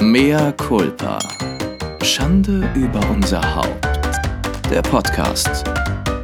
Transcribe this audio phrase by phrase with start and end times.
[0.00, 1.18] Mea culpa.
[2.04, 3.84] Schande über unser Haupt.
[4.70, 5.64] Der Podcast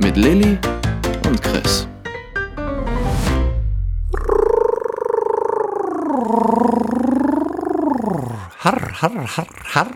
[0.00, 0.56] mit Lilly
[1.26, 1.88] und Chris.
[8.60, 9.90] Harr, harr, harr, harr.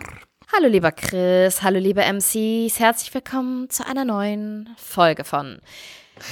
[0.53, 5.59] Hallo lieber Chris, hallo liebe MCs, herzlich willkommen zu einer neuen Folge von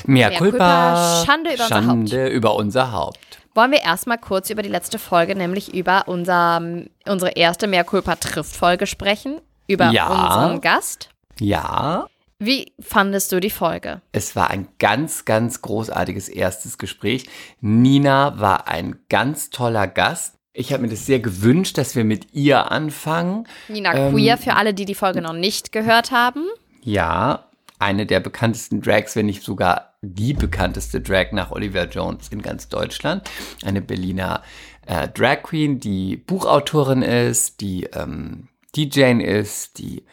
[0.05, 1.23] Mea Mea culpa.
[1.23, 3.39] culpa, Schande über unser Schande über unser Haupt.
[3.57, 6.61] Wollen wir erstmal kurz über die letzte Folge, nämlich über unser,
[7.07, 10.09] unsere erste Mea culpa trifft Folge sprechen, über Ja.
[10.09, 11.09] unseren Gast.
[11.39, 12.05] Ja,
[12.37, 14.01] Wie fandest du die Folge?
[14.11, 17.25] es war ein ganz, ganz großartiges erstes Gespräch.
[17.59, 20.35] Nina war ein ganz toller Gast.
[20.53, 23.47] Ich habe mir das sehr gewünscht, dass wir mit ihr anfangen.
[23.69, 26.45] Nina Ähm, Queer, für alle, die die Folge noch nicht gehört haben.
[26.83, 27.45] Ja,
[27.79, 32.69] eine der bekanntesten Drags, wenn nicht sogar die bekannteste Drag nach Oliver Jones in ganz
[32.69, 33.29] Deutschland.
[33.63, 34.43] Eine Berliner
[34.85, 40.03] äh, Drag Queen, die Buchautorin ist, die ähm, DJ ist, die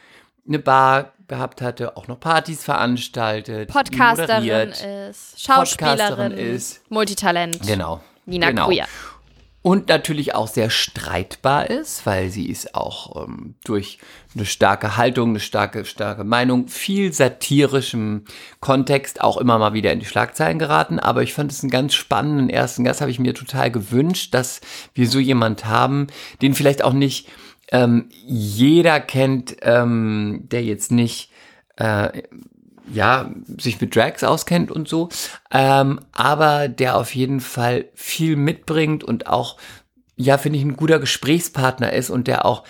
[0.46, 6.90] eine Bar gehabt hatte, auch noch Partys veranstaltet, Podcasterin ist, Schauspielerin Podcasterin ist.
[6.90, 7.66] Multitalent.
[7.66, 8.02] Genau.
[8.26, 8.66] Nina genau.
[8.66, 8.86] Queer.
[9.66, 13.98] Und natürlich auch sehr streitbar ist, weil sie ist auch ähm, durch
[14.34, 18.26] eine starke Haltung, eine starke, starke Meinung, viel satirischem
[18.60, 20.98] Kontext auch immer mal wieder in die Schlagzeilen geraten.
[20.98, 24.60] Aber ich fand es einen ganz spannenden ersten Gast, habe ich mir total gewünscht, dass
[24.92, 26.08] wir so jemand haben,
[26.42, 27.30] den vielleicht auch nicht
[27.72, 31.30] ähm, jeder kennt, ähm, der jetzt nicht
[31.76, 32.22] äh,
[32.92, 35.08] ja, sich mit Drags auskennt und so,
[35.50, 39.56] ähm, aber der auf jeden Fall viel mitbringt und auch,
[40.16, 42.64] ja, finde ich, ein guter Gesprächspartner ist und der auch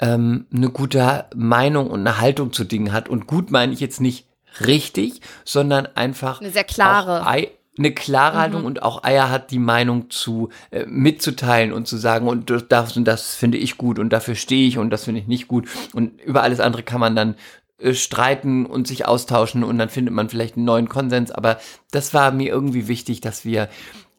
[0.00, 3.08] ähm, eine gute Meinung und eine Haltung zu Dingen hat.
[3.08, 4.26] Und gut meine ich jetzt nicht
[4.60, 7.26] richtig, sondern einfach Eine sehr klare.
[7.26, 11.96] Ei, eine klare Haltung und auch Eier hat, die Meinung zu äh, mitzuteilen und zu
[11.96, 15.20] sagen, und das- und das finde ich gut und dafür stehe ich und das finde
[15.20, 15.68] ich nicht gut.
[15.92, 17.34] Und über alles andere kann man dann
[17.92, 21.30] streiten und sich austauschen und dann findet man vielleicht einen neuen Konsens.
[21.30, 21.58] Aber
[21.90, 23.68] das war mir irgendwie wichtig, dass wir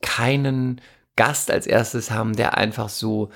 [0.02, 0.82] keinen
[1.16, 3.30] Gast als erstes haben, der einfach so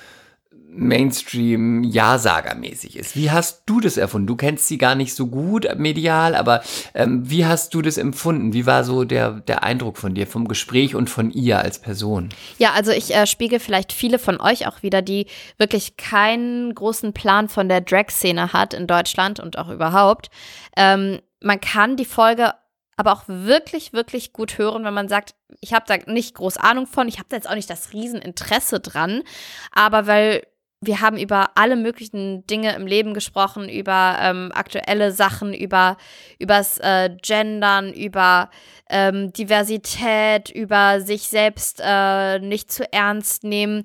[0.71, 3.15] Mainstream Ja-Sager-mäßig ist.
[3.15, 4.27] Wie hast du das erfunden?
[4.27, 6.61] Du kennst sie gar nicht so gut medial, aber
[6.93, 8.53] ähm, wie hast du das empfunden?
[8.53, 12.29] Wie war so der, der Eindruck von dir, vom Gespräch und von ihr als Person?
[12.59, 15.25] Ja, also ich äh, spiegel vielleicht viele von euch auch wieder, die
[15.57, 20.29] wirklich keinen großen Plan von der Drag-Szene hat in Deutschland und auch überhaupt.
[20.77, 22.53] Ähm, man kann die Folge
[22.99, 26.85] aber auch wirklich, wirklich gut hören, wenn man sagt, ich habe da nicht groß Ahnung
[26.85, 29.23] von, ich habe da jetzt auch nicht das Rieseninteresse dran,
[29.71, 30.43] aber weil
[30.81, 35.97] wir haben über alle möglichen Dinge im Leben gesprochen, über ähm, aktuelle Sachen, über
[36.39, 38.49] übers äh, Gendern, über
[38.89, 43.83] ähm, Diversität, über sich selbst äh, nicht zu ernst nehmen,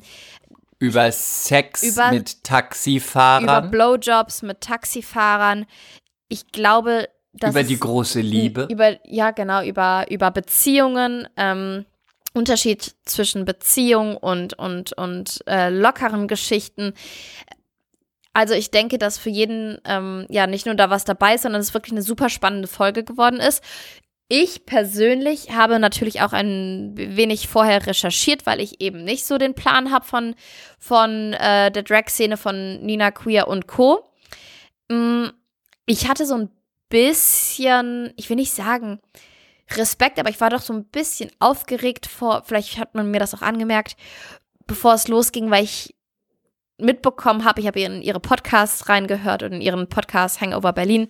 [0.79, 5.67] Über Sex Über- mit über Taxifahrern, Blowjobs mit Taxifahrern.
[6.29, 8.69] Ich glaube, dass über die große Liebe.
[8.71, 11.85] Über, ja, genau, über, über Beziehungen, ähm,
[12.35, 16.93] Unterschied zwischen Beziehung und, und, und äh, lockeren Geschichten.
[18.33, 21.61] Also ich denke, dass für jeden ähm, ja nicht nur da was dabei ist, sondern
[21.61, 23.63] es wirklich eine super spannende Folge geworden ist.
[24.29, 29.55] Ich persönlich habe natürlich auch ein wenig vorher recherchiert, weil ich eben nicht so den
[29.55, 30.35] Plan habe von,
[30.79, 34.11] von äh, der Drag-Szene von Nina Queer und Co.
[34.91, 35.27] Mm,
[35.87, 36.51] Ich hatte so ein
[36.89, 39.01] bisschen, ich will nicht sagen
[39.77, 43.35] Respekt, aber ich war doch so ein bisschen aufgeregt vor, vielleicht hat man mir das
[43.35, 43.97] auch angemerkt,
[44.67, 45.95] bevor es losging, weil ich
[46.79, 51.09] mitbekommen habe, ich habe in ihre Podcasts reingehört und in ihren Podcast Hangover Berlin.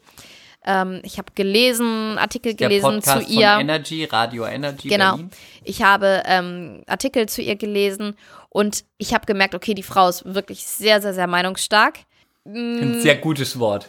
[0.66, 3.50] Ähm, ich habe gelesen, Artikel der gelesen Podcast zu ihr.
[3.50, 5.12] von Energy, Radio Energy Genau.
[5.12, 5.30] Berlin.
[5.62, 8.16] Ich habe ähm, Artikel zu ihr gelesen
[8.50, 11.98] und ich habe gemerkt, okay, die Frau ist wirklich sehr, sehr, sehr meinungsstark.
[12.46, 13.88] Ein sehr gutes Wort.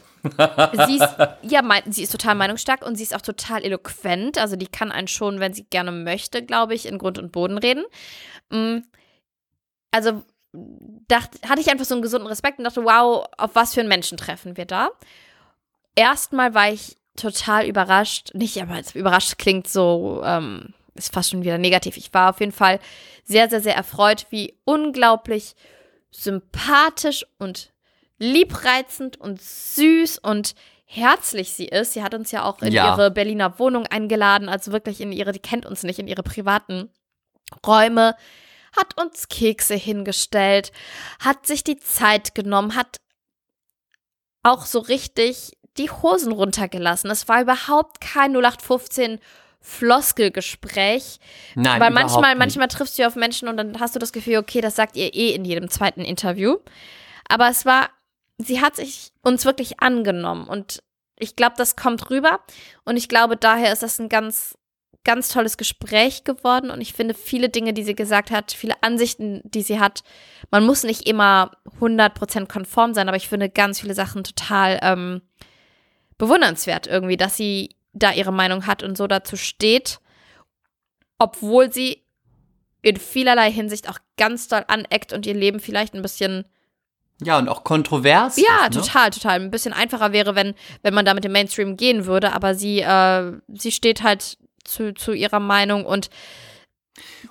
[0.88, 4.38] Sie ist, ja, mein, sie ist total meinungsstark und sie ist auch total eloquent.
[4.38, 7.58] Also die kann einen schon, wenn sie gerne möchte, glaube ich, in Grund und Boden
[7.58, 7.84] reden.
[8.50, 8.80] Mm,
[9.92, 10.24] Also
[11.08, 13.90] dacht, hatte ich einfach so einen gesunden Respekt und dachte, wow, auf was für einen
[13.90, 14.90] Menschen treffen wir da?
[15.96, 18.32] Erstmal war ich total überrascht.
[18.34, 21.98] Nicht, aber überrascht klingt so, ähm, ist fast schon wieder negativ.
[21.98, 22.80] Ich war auf jeden Fall
[23.24, 25.56] sehr, sehr, sehr erfreut, wie unglaublich
[26.12, 27.72] sympathisch und
[28.18, 31.94] liebreizend und süß und herzlich sie ist.
[31.94, 32.94] Sie hat uns ja auch in Ja.
[32.94, 36.90] ihre Berliner Wohnung eingeladen, also wirklich in ihre, die kennt uns nicht, in ihre privaten
[37.66, 38.16] Räume,
[38.76, 40.72] hat uns Kekse hingestellt,
[41.20, 42.98] hat sich die Zeit genommen, hat
[44.44, 47.10] auch so richtig die Hosen runtergelassen.
[47.10, 49.20] Es war überhaupt kein 0815
[49.60, 51.20] Floskelgespräch,
[51.56, 54.38] Nein, weil manchmal, manchmal triffst du ja auf Menschen und dann hast du das Gefühl,
[54.38, 56.58] okay, das sagt ihr eh in jedem zweiten Interview.
[57.28, 57.90] Aber es war,
[58.38, 60.84] sie hat sich uns wirklich angenommen und
[61.18, 62.42] ich glaube, das kommt rüber
[62.84, 64.58] und ich glaube, daher ist das ein ganz,
[65.06, 69.42] ganz tolles Gespräch geworden und ich finde viele Dinge, die sie gesagt hat, viele Ansichten,
[69.44, 70.04] die sie hat,
[70.52, 75.22] man muss nicht immer 100% konform sein, aber ich finde ganz viele Sachen total ähm,
[76.18, 80.00] bewundernswert irgendwie, dass sie da ihre Meinung hat und so dazu steht,
[81.18, 82.04] obwohl sie
[82.82, 86.46] in vielerlei Hinsicht auch ganz doll aneckt und ihr Leben vielleicht ein bisschen
[87.22, 88.38] ja, und auch kontrovers.
[88.38, 88.82] Ja, ist, ne?
[88.82, 89.40] total, total.
[89.42, 92.82] Ein bisschen einfacher wäre, wenn, wenn man da mit dem Mainstream gehen würde, aber sie,
[92.82, 96.10] äh, sie steht halt zu, zu ihrer Meinung und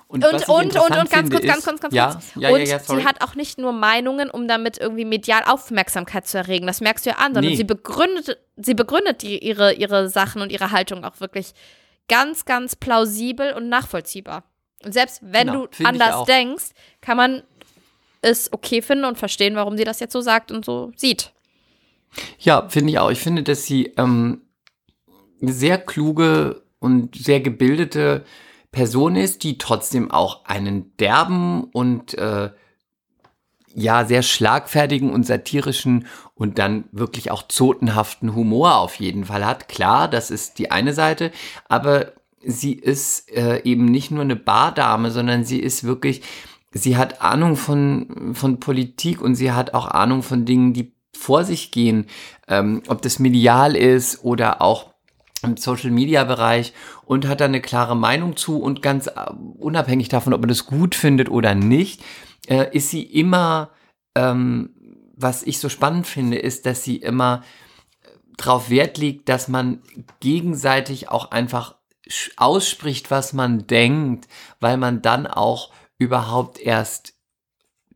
[0.07, 2.25] Und, und, und, und, und, ganz kurz, ganz ist- kurz, ganz ja, kurz.
[2.35, 6.37] Ja, und ja, sie hat auch nicht nur Meinungen, um damit irgendwie medial Aufmerksamkeit zu
[6.37, 6.67] erregen.
[6.67, 7.57] Das merkst du ja an, sondern Nee.
[7.57, 11.53] sie begründet, sie begründet die, ihre, ihre Sachen und ihre Haltung auch wirklich
[12.07, 14.43] ganz, ganz plausibel und nachvollziehbar.
[14.83, 16.65] Und selbst wenn Genau, du anders denkst,
[17.01, 17.43] kann man
[18.25, 21.31] es okay finden und verstehen, warum sie das jetzt so sagt und so sieht.
[22.39, 23.11] Ja, finde ich auch.
[23.11, 24.41] Ich finde, dass sie ähm,
[25.41, 28.25] eine sehr kluge und sehr gebildete
[28.71, 32.49] Person ist, die trotzdem auch einen derben und äh,
[33.73, 39.67] ja sehr schlagfertigen und satirischen und dann wirklich auch zotenhaften Humor auf jeden Fall hat.
[39.67, 41.31] Klar, das ist die eine Seite,
[41.67, 42.13] aber
[42.45, 46.21] sie ist äh, eben nicht nur eine Bardame, sondern sie ist wirklich,
[46.75, 51.45] sie hat Ahnung von, von Politik und sie hat auch Ahnung von Dingen, die vor
[51.45, 52.07] sich gehen,
[52.47, 54.93] ähm, ob das medial ist oder auch
[55.41, 56.73] im Social Media Bereich
[57.05, 59.11] und hat da eine klare Meinung zu und ganz äh,
[59.57, 62.03] unabhängig davon, ob man das gut findet oder nicht,
[62.47, 63.71] äh, ist sie immer,
[64.15, 64.71] ähm,
[65.15, 67.41] was ich so spannend finde, ist, dass sie immer
[68.35, 69.81] darauf Wert legt, dass man
[70.19, 71.75] gegenseitig auch einfach
[72.35, 74.27] ausspricht, was man denkt,
[74.59, 77.13] weil man dann auch überhaupt erst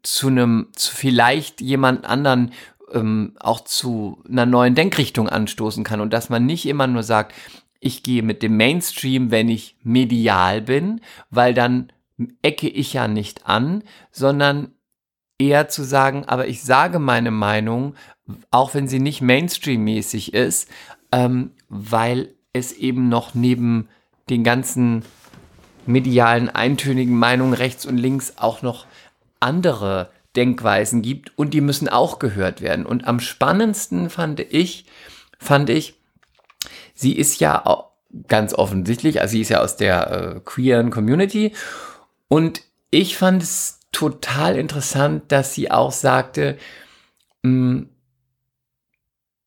[0.04, 2.54] zu einem, zu vielleicht jemand anderen
[2.94, 6.02] ähm, auch zu einer neuen Denkrichtung anstoßen kann.
[6.02, 7.34] Und dass man nicht immer nur sagt,
[7.80, 11.92] ich gehe mit dem Mainstream, wenn ich medial bin, weil dann
[12.42, 14.74] ecke ich ja nicht an, sondern
[15.38, 17.96] eher zu sagen, aber ich sage meine Meinung,
[18.52, 20.70] auch wenn sie nicht Mainstream-mäßig ist,
[21.12, 23.88] ähm, weil es eben noch neben
[24.30, 25.04] den ganzen
[25.90, 28.86] medialen, eintönigen Meinungen rechts und links auch noch
[29.40, 32.86] andere Denkweisen gibt und die müssen auch gehört werden.
[32.86, 34.86] Und am spannendsten fand ich,
[35.40, 35.96] fand ich,
[36.94, 37.88] sie ist ja
[38.28, 41.54] ganz offensichtlich, also sie ist ja aus der äh, queeren Community
[42.28, 46.58] und ich fand es total interessant, dass sie auch sagte,
[47.42, 47.86] mh,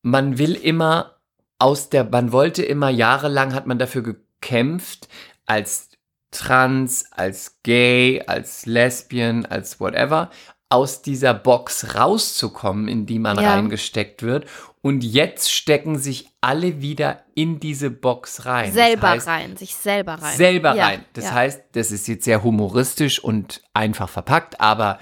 [0.01, 1.15] man will immer
[1.57, 5.07] aus der, man wollte immer jahrelang hat man dafür gekämpft,
[5.45, 5.92] als
[6.33, 10.29] trans, als gay, als lesbian, als whatever,
[10.69, 13.53] aus dieser Box rauszukommen, in die man Ja.
[13.53, 14.45] reingesteckt wird.
[14.81, 18.65] Und jetzt stecken sich alle wieder in diese Box rein.
[18.65, 20.35] Das Selber heißt, rein, sich selber rein.
[20.35, 21.05] selber Ja, rein.
[21.13, 21.33] Das ja.
[21.33, 24.99] heißt, das ist jetzt sehr humoristisch und einfach verpackt, aber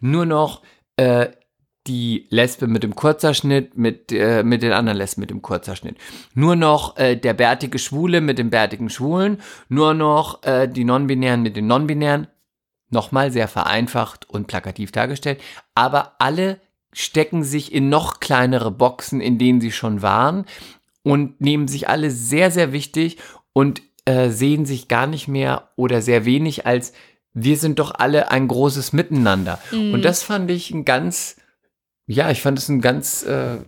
[0.00, 0.62] nur noch
[0.96, 1.28] äh,
[1.88, 5.96] die Lesbe mit dem Kurzerschnitt mit, äh, mit den anderen Lesben mit dem Kurzerschnitt.
[6.34, 9.38] Nur noch äh, der bärtige Schwule mit dem bärtigen Schwulen.
[9.68, 12.28] Nur noch äh, die Non-Binären mit den Non-Binären.
[12.90, 15.40] Nochmal sehr vereinfacht und plakativ dargestellt.
[15.74, 16.60] Aber alle
[16.92, 20.46] stecken sich in noch kleinere Boxen, in denen sie schon waren
[21.02, 23.18] und nehmen sich alle sehr, sehr wichtig
[23.52, 26.92] und äh, sehen sich gar nicht mehr oder sehr wenig als
[27.34, 29.58] wir sind doch alle ein großes Miteinander.
[29.92, 31.36] Und das fand ich ein ganz,
[32.08, 33.58] ja, ich fand es einen ganz, äh,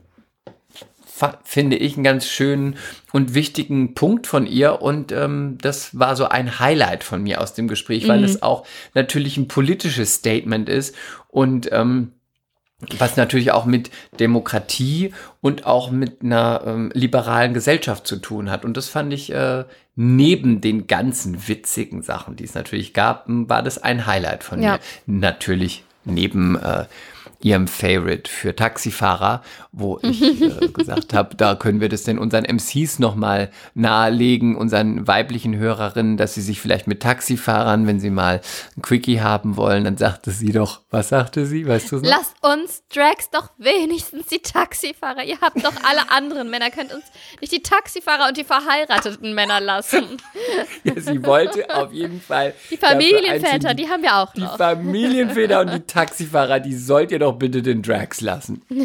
[1.45, 2.77] finde ich, einen ganz schönen
[3.13, 4.81] und wichtigen Punkt von ihr.
[4.81, 8.67] Und ähm, das war so ein Highlight von mir aus dem Gespräch, weil es auch
[8.95, 10.95] natürlich ein politisches Statement ist
[11.29, 12.13] und ähm,
[12.97, 18.65] was natürlich auch mit Demokratie und auch mit einer ähm, liberalen Gesellschaft zu tun hat.
[18.65, 19.65] Und das fand ich äh,
[19.97, 24.73] neben den ganzen witzigen Sachen, die es natürlich gab, war das ein Highlight von Ja.
[24.73, 24.81] mir.
[25.05, 26.87] Natürlich neben äh,
[27.41, 29.43] ihrem Favorite für Taxifahrer,
[29.73, 35.07] wo ich äh, gesagt habe, da können wir das denn unseren MCs nochmal nahelegen, unseren
[35.07, 38.41] weiblichen Hörerinnen, dass sie sich vielleicht mit Taxifahrern, wenn sie mal
[38.77, 41.97] ein Quickie haben wollen, dann sagte sie doch, was sagte sie, weißt du?
[42.03, 45.25] Lasst uns Drags doch wenigstens die Taxifahrer.
[45.25, 46.71] Ihr habt doch alle anderen Männer.
[46.71, 47.05] Könnt uns
[47.41, 50.05] nicht die Taxifahrer und die verheirateten Männer lassen.
[50.83, 52.55] Ja, sie wollte auf jeden Fall.
[52.71, 54.57] Die Familienväter, die haben wir auch die noch.
[54.57, 58.63] Familienväter und die Taxifahrer, die sollt ihr doch bitte den Drags lassen.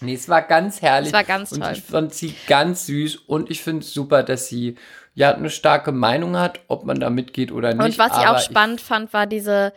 [0.00, 1.08] Nee, es war ganz herrlich.
[1.08, 1.72] Es war ganz und toll.
[1.72, 4.76] ich fand sie ganz süß und ich finde es super, dass sie
[5.14, 7.84] ja eine starke Meinung hat, ob man da mitgeht oder nicht.
[7.84, 9.72] Und was ich auch spannend fand, war diese,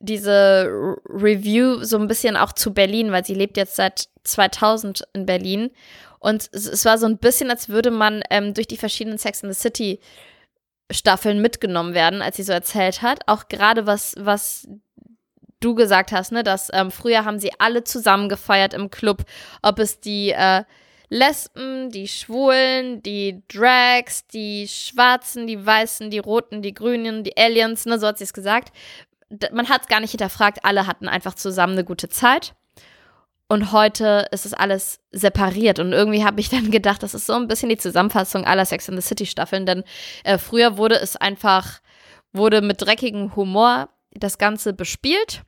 [0.00, 0.68] diese
[1.08, 5.70] Review so ein bisschen auch zu Berlin, weil sie lebt jetzt seit 2000 in Berlin.
[6.18, 9.42] Und es, es war so ein bisschen, als würde man ähm, durch die verschiedenen Sex
[9.42, 10.00] in the City
[10.90, 13.20] Staffeln mitgenommen werden, als sie so erzählt hat.
[13.26, 14.68] Auch gerade was, was
[15.60, 19.24] du gesagt hast, ne, dass ähm, früher haben sie alle zusammen gefeiert im Club,
[19.62, 20.64] ob es die äh,
[21.10, 27.84] Lesben, die Schwulen, die Drags, die Schwarzen, die Weißen, die Roten, die Grünen, die Aliens,
[27.84, 28.72] ne, so hat sie es gesagt.
[29.52, 32.54] Man hat es gar nicht hinterfragt, alle hatten einfach zusammen eine gute Zeit.
[33.48, 35.80] Und heute ist es alles separiert.
[35.80, 38.88] Und irgendwie habe ich dann gedacht, das ist so ein bisschen die Zusammenfassung aller Sex
[38.88, 39.66] in the City Staffeln.
[39.66, 39.82] Denn
[40.22, 41.80] äh, früher wurde es einfach,
[42.32, 45.42] wurde mit dreckigem Humor das Ganze bespielt.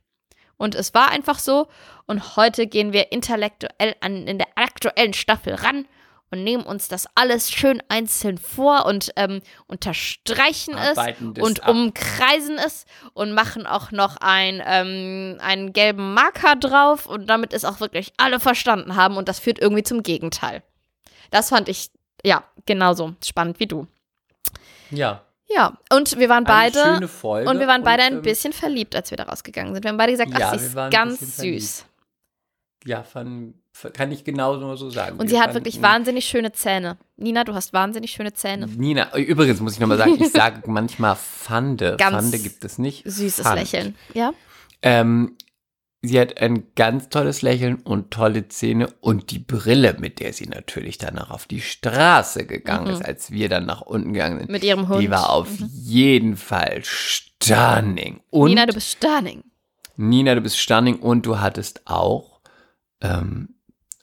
[0.63, 1.67] Und es war einfach so.
[2.05, 5.85] Und heute gehen wir intellektuell an, in der aktuellen Staffel ran
[6.31, 10.97] und nehmen uns das alles schön einzeln vor und ähm, unterstreichen es
[11.37, 11.69] und ab.
[11.69, 17.65] umkreisen es und machen auch noch ein, ähm, einen gelben Marker drauf und damit es
[17.65, 20.63] auch wirklich alle verstanden haben und das führt irgendwie zum Gegenteil.
[21.29, 21.91] Das fand ich,
[22.23, 23.85] ja, genauso spannend wie du.
[24.91, 25.25] Ja.
[25.55, 28.53] Ja, und wir waren beide schöne Folge und wir waren beide und, ein ähm, bisschen
[28.53, 29.83] verliebt, als wir da rausgegangen sind.
[29.83, 31.85] Wir haben beide gesagt, Ja, ach, sie ist ganz süß.
[32.85, 33.55] Ja, fand,
[33.93, 35.17] kann ich genauso so sagen.
[35.17, 36.97] Und Wir sie hat wirklich wahnsinnig schöne Zähne.
[37.17, 38.67] Nina, du hast wahnsinnig schöne Zähne.
[38.67, 41.95] Nina, übrigens muss ich nochmal sagen, ich sage manchmal Fande.
[41.97, 43.03] Ganz Fande gibt es nicht.
[43.05, 43.59] Süßes Fand.
[43.59, 43.95] Lächeln.
[44.13, 44.33] Ja?
[44.81, 45.37] Ähm,
[46.05, 50.47] sie hat ein ganz tolles Lächeln und tolle Zähne und die Brille, mit der sie
[50.47, 52.93] natürlich danach auf die Straße gegangen Mhm.
[52.93, 54.51] ist, als wir dann nach unten gegangen sind.
[54.51, 55.01] Mit ihrem Hund.
[55.01, 58.19] Die war auf jeden Fall stunning.
[58.29, 59.43] Und Nina, du bist stunning.
[59.95, 62.39] Nina, du bist stunning und du hattest auch
[63.01, 63.55] ähm,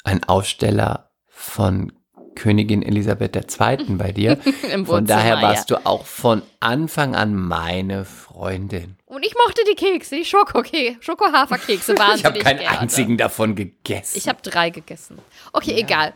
[0.04, 1.92] einen Aussteller von
[2.34, 3.96] Königin Elisabeth II.
[3.96, 4.38] bei dir.
[4.72, 8.96] Im Von daher warst du auch von Anfang an meine Freundin.
[9.10, 12.78] Und ich mochte die Kekse, die Schoko-Ke- Schoko-Haferkekse wahnsinnig Ich habe keinen gerne.
[12.78, 14.16] einzigen davon gegessen.
[14.16, 15.18] Ich habe drei gegessen.
[15.52, 16.14] Okay, egal.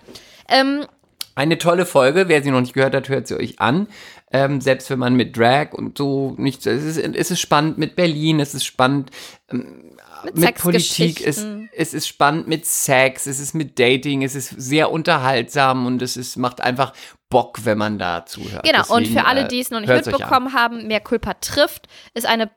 [0.48, 0.86] Ähm,
[1.34, 2.28] Eine tolle Folge.
[2.28, 3.88] Wer sie noch nicht gehört hat, hört sie euch an.
[4.30, 7.96] Ähm, selbst wenn man mit Drag und so nicht, es ist, es ist spannend mit
[7.96, 9.10] Berlin, es ist spannend
[9.50, 14.36] ähm, Mit mit, Politik, es, es ist spannend mit Sex, es ist mit Dating, es
[14.36, 16.92] ist sehr unterhaltsam und es ist, macht einfach
[17.28, 18.64] Bock, wenn man da zuhört.
[18.64, 21.88] genau, und Deswegen, für alle, äh, die es noch nicht mitbekommen haben, Mehr Culpa trifft,
[22.14, 22.50] ist eine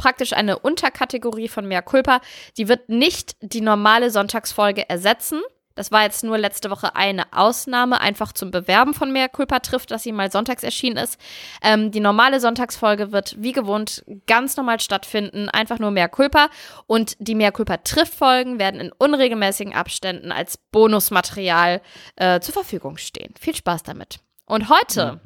[0.00, 2.20] praktisch eine Unterkategorie von Mehr Culpa.
[2.56, 5.42] Die wird nicht die normale Sonntagsfolge ersetzen.
[5.74, 9.90] Das war jetzt nur letzte Woche eine Ausnahme, einfach zum Bewerben von Mehr Culpa trifft,
[9.90, 11.18] dass sie mal sonntags erschienen ist.
[11.62, 16.48] Ähm, die normale Sonntagsfolge wird wie gewohnt ganz normal stattfinden, einfach nur Mehr Culpa.
[16.86, 21.82] Und die Mehr Culpa trifft Folgen werden in unregelmäßigen Abständen als Bonusmaterial
[22.16, 23.34] äh, zur Verfügung stehen.
[23.38, 24.20] Viel Spaß damit.
[24.46, 25.20] Und heute,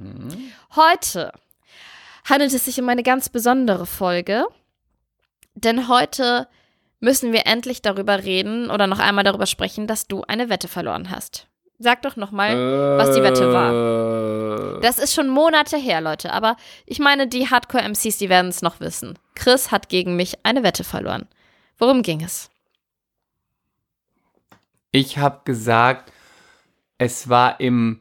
[0.76, 1.32] heute
[2.28, 4.46] handelt es sich um eine ganz besondere Folge,
[5.54, 6.49] denn heute
[7.00, 11.11] müssen wir endlich darüber reden oder noch einmal darüber sprechen, dass du eine Wette verloren
[11.11, 11.46] hast.
[11.78, 14.76] Sag doch noch mal, was die Wette war.
[14.76, 16.56] Äh, Das ist schon Monate her, Leute, aber
[16.87, 19.18] ich meine, die Hardcore-MCs, die werden es noch wissen.
[19.34, 21.26] Chris hat gegen mich eine Wette verloren.
[21.78, 22.49] Worum ging es?
[24.92, 26.12] Ich habe gesagt,
[26.99, 28.00] es war im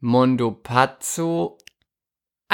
[0.00, 1.56] Mondo Pazzo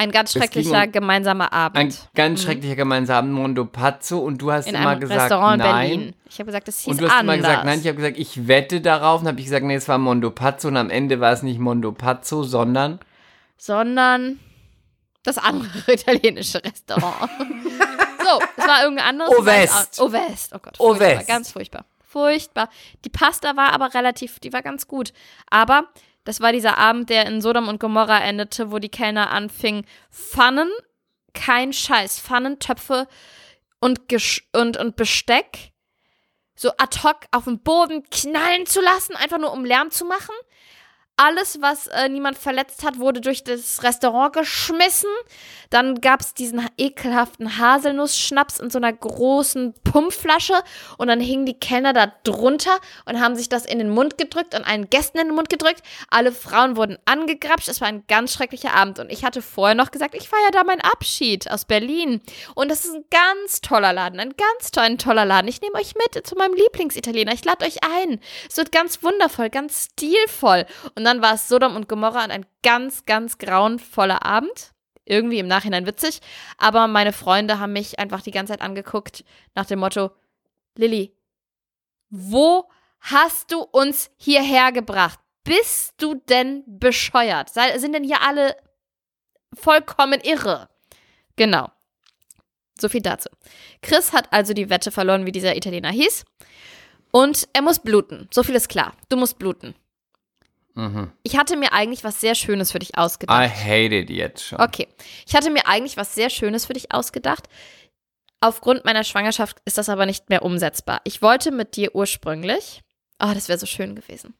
[0.00, 1.76] Ein ganz schrecklicher um gemeinsamer Abend.
[1.76, 5.88] Ein ganz schrecklicher gemeinsamer Mondo Pazzo und du hast in immer gesagt Restaurant in nein.
[5.90, 6.14] Berlin.
[6.26, 7.36] Ich habe gesagt, es hieß Und du hast anders.
[7.36, 7.80] immer gesagt nein.
[7.80, 9.20] Ich habe gesagt, ich wette darauf.
[9.20, 11.58] Und habe ich gesagt, nee, es war Mondo Pazzo und am Ende war es nicht
[11.58, 12.98] Mondo Pazzo, sondern
[13.58, 14.40] sondern
[15.22, 17.30] das andere italienische Restaurant.
[18.24, 19.38] so, es war irgendein anderes.
[19.38, 20.00] O West.
[20.00, 20.76] O West, oh Gott.
[20.78, 21.28] O Furchtbar, West.
[21.28, 21.84] Ganz furchtbar.
[22.10, 22.70] Furchtbar.
[23.04, 25.12] Die Pasta war aber relativ, die war ganz gut.
[25.50, 25.84] Aber
[26.24, 30.70] das war dieser Abend, der in Sodom und Gomorra endete, wo die Kellner anfingen, Pfannen,
[31.32, 33.08] kein Scheiß, Pfannen, Töpfe
[33.80, 34.00] und,
[34.52, 35.72] und, und Besteck
[36.60, 40.34] so ad hoc auf den Boden knallen zu lassen, einfach nur um Lärm zu machen.
[41.22, 45.10] Alles, was äh, niemand verletzt hat, wurde durch das Restaurant geschmissen.
[45.68, 50.54] Dann gab es diesen ekelhaften Haselnuss-Schnaps in so einer großen Pumpflasche.
[50.96, 54.54] Und dann hingen die Kellner da drunter und haben sich das in den Mund gedrückt
[54.54, 55.82] und allen Gästen in den Mund gedrückt.
[56.08, 57.68] Alle Frauen wurden angegrapscht.
[57.68, 58.98] Es war ein ganz schrecklicher Abend.
[58.98, 62.22] Und ich hatte vorher noch gesagt, ich feiere da meinen Abschied aus Berlin.
[62.54, 64.20] Und das ist ein ganz toller Laden.
[64.20, 65.48] Ein ganz toller, toller Laden.
[65.48, 67.34] Ich nehme euch mit zu meinem Lieblingsitaliener.
[67.34, 68.20] Ich lade euch ein.
[68.48, 70.64] Es wird ganz wundervoll, ganz stilvoll.
[70.94, 74.72] Und dann war es Sodom und Gomorra und ein ganz, ganz grauenvoller Abend.
[75.04, 76.20] Irgendwie im Nachhinein witzig.
[76.56, 79.24] Aber meine Freunde haben mich einfach die ganze Zeit angeguckt
[79.54, 80.12] nach dem Motto,
[80.76, 81.16] Lilly,
[82.10, 82.68] wo
[83.00, 85.18] hast du uns hierher gebracht?
[85.42, 87.50] Bist du denn bescheuert?
[87.50, 88.56] Sind denn hier alle
[89.54, 90.68] vollkommen irre?
[91.36, 91.70] Genau.
[92.78, 93.28] So viel dazu.
[93.82, 96.24] Chris hat also die Wette verloren, wie dieser Italiener hieß.
[97.10, 98.28] Und er muss bluten.
[98.32, 98.92] So viel ist klar.
[99.08, 99.74] Du musst bluten.
[100.74, 101.10] Mhm.
[101.22, 103.38] Ich hatte mir eigentlich was sehr Schönes für dich I ausgedacht.
[103.64, 104.60] hate it jetzt schon.
[104.60, 104.88] Okay.
[105.26, 107.48] Ich hatte mir eigentlich was sehr Schönes für dich ausgedacht.
[108.40, 111.00] Aufgrund meiner Schwangerschaft ist das aber nicht mehr umsetzbar.
[111.04, 112.82] Ich wollte mit dir ursprünglich.
[113.22, 114.34] Oh, das wäre so schön gewesen.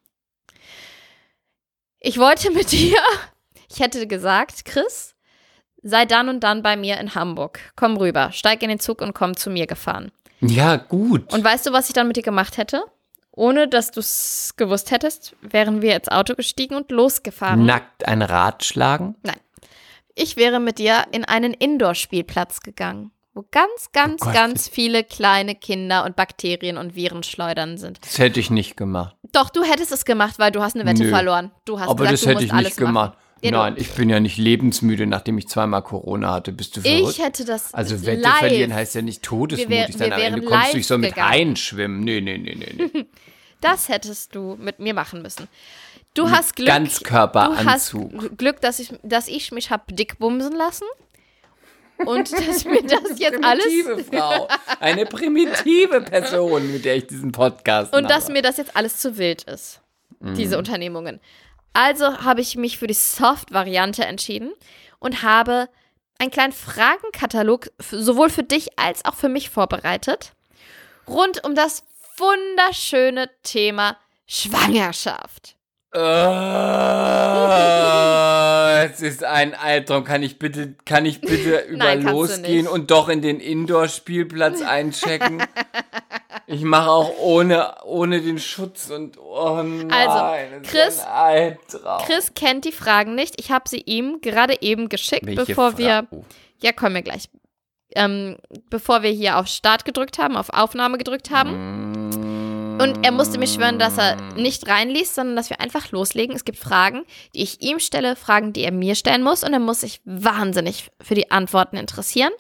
[1.99, 2.97] Ich wollte mit dir.
[3.71, 5.15] Ich hätte gesagt, Chris,
[5.83, 7.61] sei dann und dann bei mir in Hamburg.
[7.77, 10.11] Komm rüber, steig in den Zug und komm zu mir gefahren.
[10.41, 11.33] Ja, gut.
[11.33, 12.83] Und weißt du, was ich dann mit dir gemacht hätte?
[13.33, 17.65] Ohne dass du es gewusst hättest, wären wir ins Auto gestiegen und losgefahren.
[17.65, 19.17] Nackt ein Rad schlagen?
[20.15, 25.55] Ich wäre mit dir in einen Indoor-Spielplatz gegangen, wo ganz, ganz, Oh ganz viele kleine
[25.55, 28.05] Kinder und Bakterien und Viren schleudern sind.
[28.05, 29.17] Das hätte ich nicht gemacht.
[29.33, 31.09] Doch, du hättest es gemacht, weil du hast eine Wette Nö.
[31.11, 31.53] verloren.
[31.65, 33.15] Du hast Aber gesagt, das du hätte musst ich alles nicht gemacht.
[33.15, 33.30] Machen.
[33.43, 36.53] Ja, du- Nein, ich bin ja nicht lebensmüde, nachdem ich zweimal Corona hatte.
[36.53, 37.11] Bist du verrückt?
[37.19, 38.35] Ich hätte das also Wette live.
[38.39, 40.09] verlieren heißt ja nicht todesmutig sein.
[40.11, 41.29] wir Am Ende kommst du nicht so mit gegangen.
[41.33, 42.01] reinschwimmen.
[42.01, 43.07] Nee, nee, nee, nee, nee.
[43.63, 45.47] Das hättest du mit mir machen müssen.
[46.15, 46.69] Du hast Glück.
[46.69, 48.11] Ganzkörperanzug.
[48.11, 50.85] Du hast Glück, dass ich, dass ich mich hab dick bumsen lassen.
[52.07, 53.65] Und dass mir das jetzt alles.
[53.67, 54.49] Primitive Frau.
[54.81, 58.13] Eine primitive Person, mit der ich diesen Podcast Und mache.
[58.15, 59.81] dass mir das jetzt alles zu wild ist.
[60.21, 61.21] Diese Unternehmungen.
[61.73, 64.53] Also habe ich mich für die Soft-Variante entschieden
[64.99, 65.69] und habe
[66.19, 70.33] einen kleinen Fragenkatalog sowohl für dich als auch für mich vorbereitet.
[71.09, 71.85] Rund um das
[72.19, 73.97] wunderschöne Thema
[74.27, 75.57] Schwangerschaft.
[75.93, 75.99] Äh,
[78.85, 80.05] es ist ein Albtraum.
[80.05, 85.43] Kann ich bitte, kann ich bitte über Nein, losgehen und doch in den Indoor-Spielplatz einchecken?
[86.53, 92.03] Ich mache auch ohne, ohne den Schutz und oh nein, Also, Chris- ist ein Albtraum.
[92.07, 93.39] Chris kennt die Fragen nicht.
[93.41, 96.07] Ich habe sie ihm gerade eben geschickt, Welche bevor Fra- wir.
[96.11, 96.25] Oh.
[96.61, 97.29] Ja, kommen wir gleich.
[97.95, 98.37] Ähm,
[98.69, 102.79] bevor wir hier auf Start gedrückt haben, auf Aufnahme gedrückt haben.
[102.81, 106.35] Und er musste mir schwören, dass er nicht reinliest, sondern dass wir einfach loslegen.
[106.35, 107.05] Es gibt Fragen,
[107.35, 109.45] die ich ihm stelle, Fragen, die er mir stellen muss.
[109.45, 112.33] Und er muss sich wahnsinnig für die Antworten interessieren.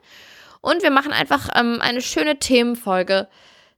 [0.62, 3.28] Und wir machen einfach ähm, eine schöne Themenfolge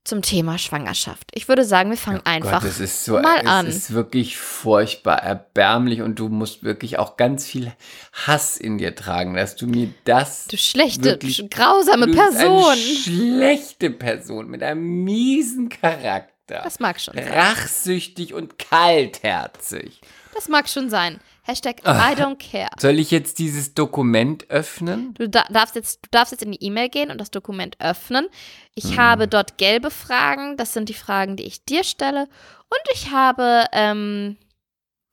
[0.05, 1.29] zum Thema Schwangerschaft.
[1.33, 3.67] Ich würde sagen, wir fangen einfach Gott, so, mal es an.
[3.67, 7.73] ist wirklich furchtbar erbärmlich und du musst wirklich auch ganz viel
[8.13, 11.19] Hass in dir tragen, dass du mir das du schlechte,
[11.51, 12.65] grausame Du Person.
[12.65, 16.63] Eine schlechte Person mit einem miesen Charakter.
[16.65, 17.29] Das mag schon sein.
[17.29, 20.01] Rachsüchtig und kaltherzig.
[20.35, 21.21] Das mag schon sein.
[21.45, 22.69] Hashtag I don't care.
[22.79, 25.13] Soll ich jetzt dieses Dokument öffnen?
[25.15, 28.29] Du da darfst, jetzt, du darfst jetzt in die E-Mail gehen und das Dokument öffnen.
[28.75, 28.97] Ich Hm.
[28.99, 30.57] habe dort gelbe Fragen.
[30.57, 32.29] Das sind die Fragen, die ich dir stelle.
[32.69, 34.37] Und ich habe ähm,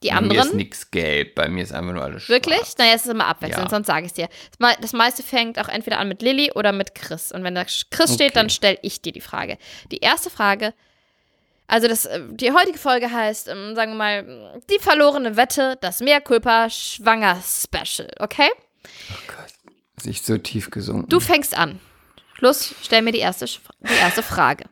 [0.03, 0.57] die Bei mir ist anderen.
[0.57, 2.55] nichts gelb, bei mir ist einfach nur alles Wirklich?
[2.57, 2.77] schwarz.
[2.77, 3.69] Naja, es ist immer abwechselnd, Ja.
[3.69, 4.27] sonst sage ich es dir.
[4.51, 7.31] Das mei- Das meiste fängt auch entweder an mit Lilly oder mit Chris.
[7.33, 8.31] Und wenn da Chris steht, Okay.
[8.35, 9.57] dann stelle ich dir die Frage.
[9.91, 10.73] Die erste Frage,
[11.69, 16.01] also das, äh, die heutige Folge heißt, ähm, sagen wir mal, die verlorene Wette, das
[16.01, 18.49] Mehrkulpa Schwanger-Special, okay?
[19.11, 19.53] Oh Gott,
[20.01, 21.09] sich so tief gesunken.
[21.09, 21.79] Du fängst an.
[22.39, 24.65] Los, stell mir die erste, die erste Frage.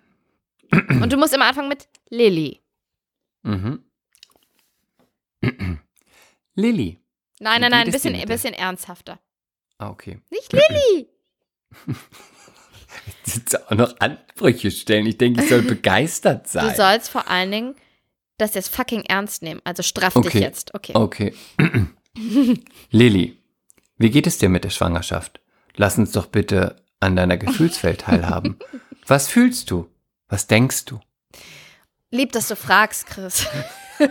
[0.72, 2.62] Und du musst immer anfangen mit Lilly.
[3.44, 3.84] Mhm.
[6.56, 7.00] Lilly.
[7.40, 9.20] Nein, nein, nein, ein bisschen, bisschen ernsthafter.
[9.78, 10.20] Ah, okay.
[10.32, 11.10] Nicht Lilly!
[13.26, 15.06] Jetzt auch noch Ansprüche stellen.
[15.06, 16.70] Ich denke, ich soll begeistert sein.
[16.70, 17.76] Du sollst vor allen Dingen
[18.38, 19.62] das jetzt fucking ernst nehmen.
[19.64, 20.40] Also straff dich Okay.
[20.42, 20.74] jetzt.
[20.76, 20.94] Okay.
[20.96, 21.34] Okay.
[22.92, 23.38] Lilly,
[23.98, 25.40] wie geht es dir mit der Schwangerschaft?
[25.76, 28.58] Lass uns doch bitte an deiner Gefühlswelt teilhaben.
[29.08, 29.90] Was fühlst du?
[30.28, 31.00] Was denkst du?
[32.12, 33.46] Lieb, dass du fragst, Chris.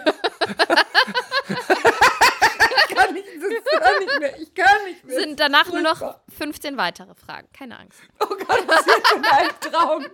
[3.86, 4.40] kann nicht, das kann nicht mehr.
[4.40, 5.20] Ich kann nicht mehr.
[5.20, 7.48] Sind danach nur noch 15 weitere Fragen.
[7.52, 7.98] Keine Angst.
[8.20, 10.06] Oh Gott, das ist jetzt ein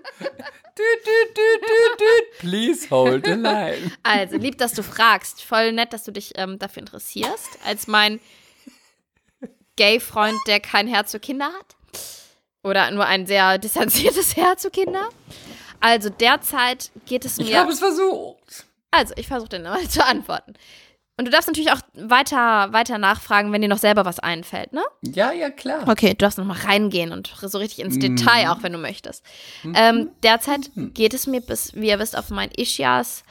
[0.78, 2.38] düt, düt, düt, düt.
[2.38, 3.92] Please hold the line.
[4.02, 5.42] Also, lieb, dass du fragst.
[5.42, 7.58] Voll nett, dass du dich ähm, dafür interessierst.
[7.64, 8.20] Als mein
[9.76, 11.76] Gay-Freund, der kein Herz für Kinder hat.
[12.62, 15.08] Oder nur ein sehr distanziertes Herz für Kinder.
[15.80, 17.44] Also, derzeit geht es mir.
[17.44, 18.66] Ich habe es versucht.
[18.90, 20.54] Also, ich versuche dir mal zu antworten.
[21.18, 24.83] Und du darfst natürlich auch weiter, weiter nachfragen, wenn dir noch selber was einfällt, ne?
[25.03, 25.87] Ja, ja, klar.
[25.87, 29.22] Okay, du darfst noch mal reingehen und so richtig ins Detail, auch wenn du möchtest.
[29.75, 33.25] Ähm, derzeit geht es mir, bis, wie ihr wisst, auf mein Ischias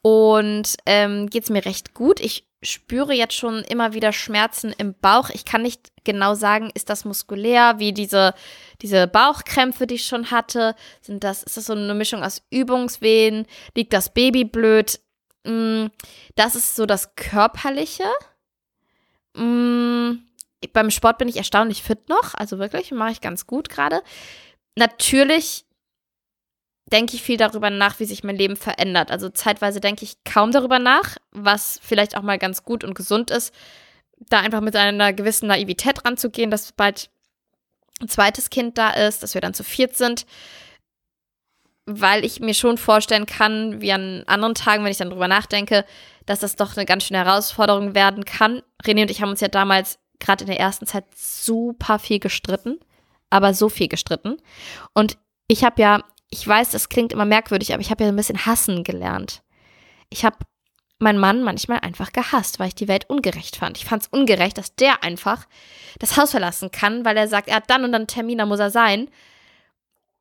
[0.00, 2.20] und ähm, geht es mir recht gut.
[2.20, 5.30] Ich spüre jetzt schon immer wieder Schmerzen im Bauch.
[5.30, 8.34] Ich kann nicht genau sagen, ist das muskulär, wie diese,
[8.82, 10.74] diese Bauchkrämpfe, die ich schon hatte.
[11.00, 13.46] Sind das, ist das so eine Mischung aus Übungswehen?
[13.74, 15.00] Liegt das Baby blöd?
[15.46, 15.90] Mm,
[16.34, 18.04] Das ist so das Körperliche.
[19.34, 20.18] Mm,
[20.72, 24.02] beim Sport bin ich erstaunlich fit noch, also wirklich, mache ich ganz gut gerade.
[24.76, 25.64] Natürlich
[26.92, 29.10] denke ich viel darüber nach, wie sich mein Leben verändert.
[29.10, 33.30] Also zeitweise denke ich kaum darüber nach, was vielleicht auch mal ganz gut und gesund
[33.30, 33.52] ist,
[34.18, 37.10] da einfach mit einer gewissen Naivität ranzugehen, dass bald
[38.00, 40.26] ein zweites Kind da ist, dass wir dann zu viert sind,
[41.86, 45.84] weil ich mir schon vorstellen kann, wie an anderen Tagen, wenn ich dann drüber nachdenke,
[46.26, 48.62] dass das doch eine ganz schöne Herausforderung werden kann.
[48.84, 52.80] René und ich haben uns ja damals gerade in der ersten Zeit super viel gestritten,
[53.30, 54.36] aber so viel gestritten.
[54.92, 58.16] Und ich habe ja ich weiß, das klingt immer merkwürdig, aber ich habe ja ein
[58.16, 59.42] bisschen hassen gelernt.
[60.10, 60.36] Ich habe
[60.98, 63.76] meinen Mann manchmal einfach gehasst, weil ich die Welt ungerecht fand.
[63.76, 65.46] Ich fand es ungerecht, dass der einfach
[65.98, 68.60] das Haus verlassen kann, weil er sagt, er hat dann und dann Termin, da muss
[68.60, 69.08] er sein.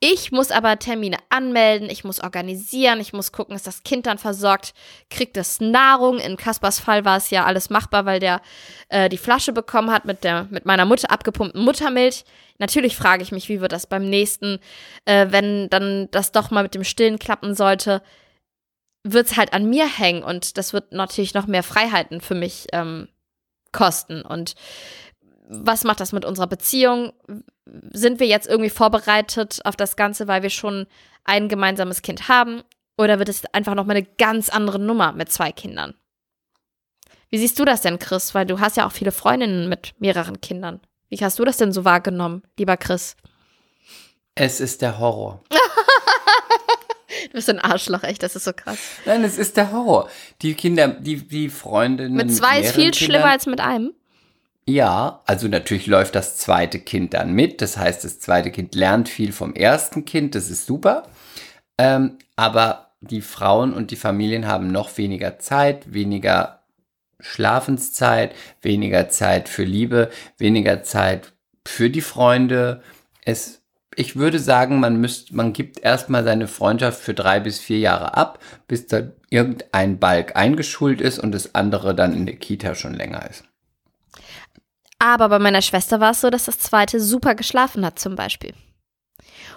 [0.07, 4.19] Ich muss aber Termine anmelden, ich muss organisieren, ich muss gucken, ist das Kind dann
[4.19, 4.75] versorgt,
[5.09, 6.19] kriegt es Nahrung.
[6.19, 8.41] In Kaspers Fall war es ja alles machbar, weil der
[8.89, 12.23] äh, die Flasche bekommen hat mit, der, mit meiner Mutter abgepumpten Muttermilch.
[12.59, 14.59] Natürlich frage ich mich, wie wird das beim nächsten,
[15.05, 18.03] äh, wenn dann das doch mal mit dem Stillen klappen sollte,
[19.03, 22.67] wird es halt an mir hängen und das wird natürlich noch mehr Freiheiten für mich
[22.73, 23.07] ähm,
[23.71, 24.21] kosten.
[24.21, 24.53] Und
[25.47, 27.13] was macht das mit unserer Beziehung?
[27.91, 30.87] Sind wir jetzt irgendwie vorbereitet auf das Ganze, weil wir schon
[31.23, 32.63] ein gemeinsames Kind haben?
[32.97, 35.95] Oder wird es einfach nochmal eine ganz andere Nummer mit zwei Kindern?
[37.29, 38.33] Wie siehst du das denn, Chris?
[38.33, 40.79] Weil du hast ja auch viele Freundinnen mit mehreren Kindern.
[41.09, 43.15] Wie hast du das denn so wahrgenommen, lieber Chris?
[44.35, 45.43] Es ist der Horror.
[45.49, 48.77] du bist ein Arschloch, echt, das ist so krass.
[49.05, 50.09] Nein, es ist der Horror.
[50.41, 52.15] Die Kinder, die, die Freundinnen.
[52.15, 53.93] Mit zwei ist viel Kindern, schlimmer als mit einem.
[54.67, 57.61] Ja, also natürlich läuft das zweite Kind dann mit.
[57.61, 60.33] Das heißt, das zweite Kind lernt viel vom ersten Kind.
[60.33, 61.07] Das ist super.
[61.77, 66.63] Ähm, aber die Frauen und die Familien haben noch weniger Zeit, weniger
[67.19, 71.33] Schlafenszeit, weniger Zeit für Liebe, weniger Zeit
[71.67, 72.81] für die Freunde.
[73.23, 73.61] Es,
[73.95, 78.15] ich würde sagen, man müsst, man gibt erstmal seine Freundschaft für drei bis vier Jahre
[78.17, 82.95] ab, bis da irgendein Balk eingeschult ist und das andere dann in der Kita schon
[82.95, 83.43] länger ist.
[84.99, 88.53] Aber bei meiner Schwester war es so, dass das zweite super geschlafen hat, zum Beispiel.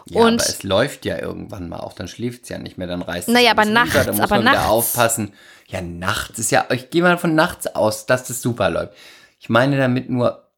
[0.07, 2.87] Ja, und aber es läuft ja irgendwann mal auch, dann schläft es ja nicht mehr,
[2.87, 4.59] dann reißt es Naja, aber nachts, runter, da muss aber man nachts.
[4.61, 5.33] wieder aufpassen.
[5.67, 8.95] Ja, nachts ist ja, ich gehe mal von nachts aus, dass das super läuft.
[9.39, 10.49] Ich meine damit nur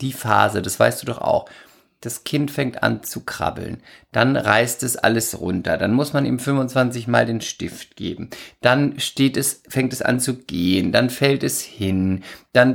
[0.00, 1.48] die Phase, das weißt du doch auch.
[2.00, 6.38] Das Kind fängt an zu krabbeln, dann reißt es alles runter, dann muss man ihm
[6.38, 8.28] 25 Mal den Stift geben,
[8.60, 12.74] dann steht es, fängt es an zu gehen, dann fällt es hin, dann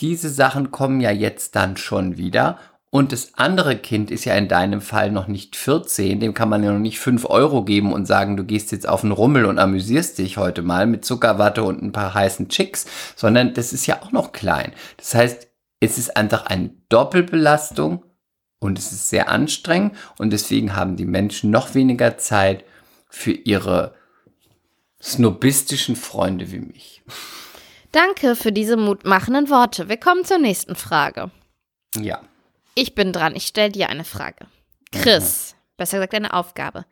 [0.00, 2.58] diese Sachen kommen ja jetzt dann schon wieder.
[2.90, 6.62] Und das andere Kind ist ja in deinem Fall noch nicht 14, dem kann man
[6.62, 9.58] ja noch nicht 5 Euro geben und sagen, du gehst jetzt auf einen Rummel und
[9.58, 14.02] amüsierst dich heute mal mit Zuckerwatte und ein paar heißen Chicks, sondern das ist ja
[14.02, 14.72] auch noch klein.
[14.96, 15.48] Das heißt,
[15.80, 18.02] es ist einfach eine Doppelbelastung
[18.60, 22.64] und es ist sehr anstrengend und deswegen haben die Menschen noch weniger Zeit
[23.08, 23.94] für ihre
[25.02, 27.02] snobistischen Freunde wie mich.
[27.96, 29.88] Danke für diese mutmachenden Worte.
[29.88, 31.30] Wir kommen zur nächsten Frage.
[31.96, 32.20] Ja.
[32.74, 33.34] Ich bin dran.
[33.34, 34.48] Ich stelle dir eine Frage.
[34.92, 35.56] Chris, mhm.
[35.78, 36.84] besser gesagt eine Aufgabe.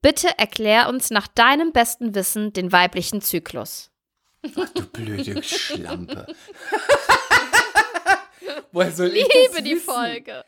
[0.00, 3.90] Bitte erklär uns nach deinem besten Wissen den weiblichen Zyklus.
[4.58, 6.26] Ach, du blöde Schlampe.
[8.72, 10.42] Woher soll ich liebe die Folge.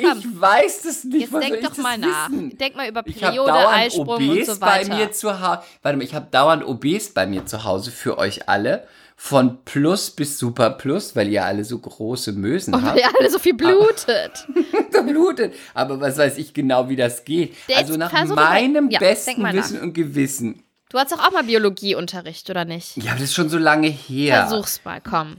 [0.00, 0.18] Komm.
[0.20, 1.22] Ich weiß das nicht.
[1.22, 2.30] Jetzt Woher denk doch mal nach.
[2.30, 2.56] Wissen?
[2.58, 4.94] Denk mal über Periode, Eisprung und OBs so bei weiter.
[4.94, 5.62] mir zu Hause.
[5.82, 8.86] Warte mal, ich habe dauernd OBs bei mir zu Hause für euch alle.
[9.20, 12.94] Von Plus bis Super Plus, weil ihr alle so große Mösen Und habt.
[12.94, 14.46] weil ihr alle so viel blutet.
[14.92, 15.54] so blutet.
[15.74, 17.56] Aber was weiß ich genau, wie das geht.
[17.68, 19.42] Der also nach meinem ja, besten.
[19.52, 20.62] Wissen und Gewissen.
[20.88, 22.96] Du hattest doch auch mal Biologieunterricht, oder nicht?
[22.96, 24.46] Ja, das ist schon so lange her.
[24.46, 25.38] Versuch's mal, komm.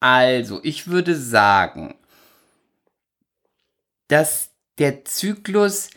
[0.00, 1.94] Also, ich würde sagen,
[4.08, 5.90] dass der Zyklus,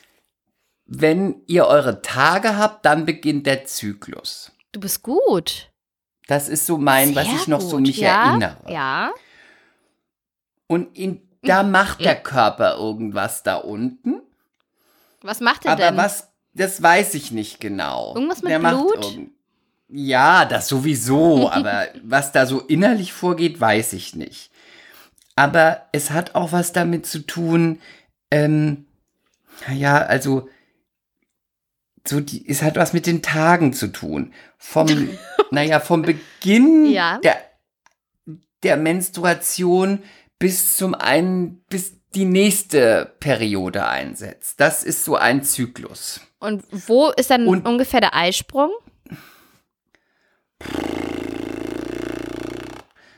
[0.85, 4.51] wenn ihr eure Tage habt, dann beginnt der Zyklus.
[4.73, 5.71] Du bist gut.
[6.27, 7.87] Das ist so mein, was Sehr ich noch so gut.
[7.87, 8.29] mich ja?
[8.29, 8.57] erinnere.
[8.71, 9.11] Ja.
[10.67, 14.21] Und in, da macht der Körper irgendwas da unten.
[15.21, 15.97] Was macht er Aber denn?
[15.97, 18.13] was, das weiß ich nicht genau.
[18.15, 19.19] Irgendwas mit der Blut?
[19.89, 21.49] ja, das sowieso.
[21.51, 24.51] aber was da so innerlich vorgeht, weiß ich nicht.
[25.35, 27.81] Aber es hat auch was damit zu tun,
[28.31, 28.85] ähm,
[29.73, 30.49] ja, also,
[32.07, 34.33] so die, es hat was mit den Tagen zu tun.
[34.57, 34.87] Vom,
[35.51, 37.19] naja, vom Beginn Ja.
[37.19, 37.37] der,
[38.63, 40.03] der Menstruation
[40.39, 44.59] bis zum einen, bis die nächste Periode einsetzt.
[44.59, 46.21] Das ist so ein Zyklus.
[46.39, 48.71] Und wo ist dann Und- ungefähr der Eisprung?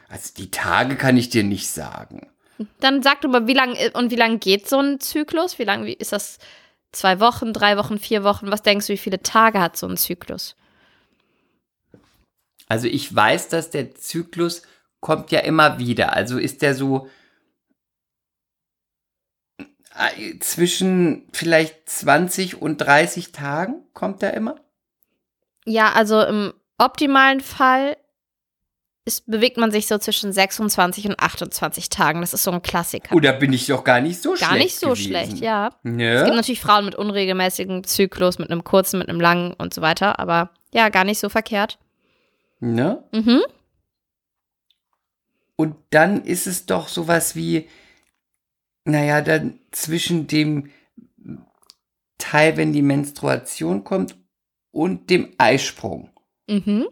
[0.09, 2.27] Also die Tage kann ich dir nicht sagen.
[2.79, 5.59] Dann sag du mal, wie lang und wie lang geht so ein Zyklus?
[5.59, 6.39] Wie lang wie, ist das?
[6.93, 8.49] Zwei Wochen, drei Wochen, vier Wochen?
[8.49, 10.55] Was denkst du, wie viele Tage hat so ein Zyklus?
[12.67, 14.61] Also ich weiß, dass der Zyklus
[14.99, 16.13] kommt ja immer wieder.
[16.13, 17.09] Also ist der so
[19.59, 24.55] äh, zwischen vielleicht 20 und 30 Tagen kommt er immer?
[25.65, 27.97] Ja, also im optimalen Fall
[29.05, 32.21] ist, bewegt man sich so zwischen 26 und 28 Tagen.
[32.21, 33.15] Das ist so ein Klassiker.
[33.15, 34.63] Oh, da bin ich doch gar nicht so Gar schlecht.
[34.63, 35.07] nicht so gewesen.
[35.07, 35.69] schlecht, ja.
[35.83, 36.13] Ja?
[36.13, 39.81] Es gibt natürlich Frauen mit unregelmäßigem Zyklus, mit einem kurzen, mit einem langen und so
[39.81, 40.19] weiter.
[40.19, 41.79] Aber ja, gar nicht so verkehrt.
[42.59, 43.03] Ne?
[43.11, 43.41] Mhm.
[45.55, 47.67] Und dann ist es doch sowas wie,
[48.85, 50.71] naja, dann zwischen dem
[52.17, 54.15] Teil, wenn die Menstruation kommt,
[54.71, 56.11] und dem Eisprung.
[56.47, 56.87] Mhm.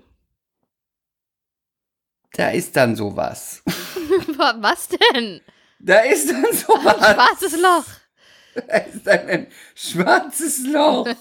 [2.33, 3.61] Da ist dann sowas.
[4.37, 5.41] Wa- Was denn?
[5.79, 6.97] Da ist dann sowas.
[6.97, 7.85] Schwarzes Loch.
[8.67, 11.07] Da ist dann ein schwarzes Loch.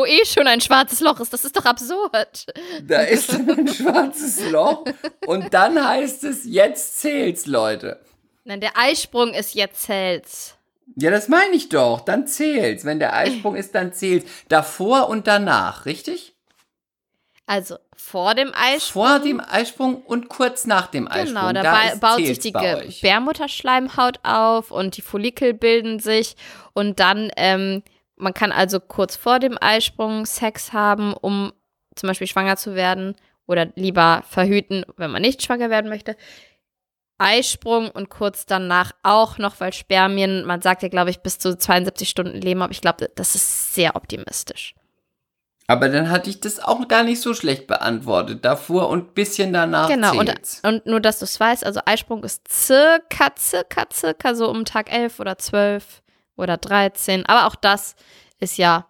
[0.00, 1.30] Wo eh schon ein schwarzes Loch ist.
[1.30, 2.46] Das ist doch absurd.
[2.82, 4.84] Da ist ein schwarzes Loch.
[5.26, 8.00] Und dann heißt es, jetzt zählt's, Leute.
[8.44, 10.56] Nein, der Eisprung ist jetzt zählt's.
[10.96, 12.00] Ja, das meine ich doch.
[12.00, 12.86] Dann zählt's.
[12.86, 14.30] Wenn der Eisprung ist, dann zählt's.
[14.48, 16.34] Davor und danach, richtig?
[17.44, 19.06] Also vor dem Eisprung.
[19.06, 21.34] Vor dem Eisprung und kurz nach dem Eisprung.
[21.34, 22.52] Genau, da, da baut sich die.
[22.52, 26.36] Gebärmutterschleimhaut auf und die Follikel bilden sich
[26.72, 27.82] und dann, ähm,
[28.20, 31.52] man kann also kurz vor dem Eisprung Sex haben, um
[31.94, 36.16] zum Beispiel schwanger zu werden oder lieber verhüten, wenn man nicht schwanger werden möchte.
[37.18, 41.56] Eisprung und kurz danach auch noch, weil Spermien, man sagt ja, glaube ich, bis zu
[41.56, 44.74] 72 Stunden leben, aber ich glaube, das ist sehr optimistisch.
[45.66, 48.44] Aber dann hatte ich das auch gar nicht so schlecht beantwortet.
[48.44, 52.48] Davor und bisschen danach Genau, und, und nur, dass du es weißt, also Eisprung ist
[52.50, 56.02] circa, circa, circa so um Tag 11 oder 12
[56.40, 57.26] oder 13.
[57.26, 57.94] Aber auch das
[58.38, 58.86] ist ja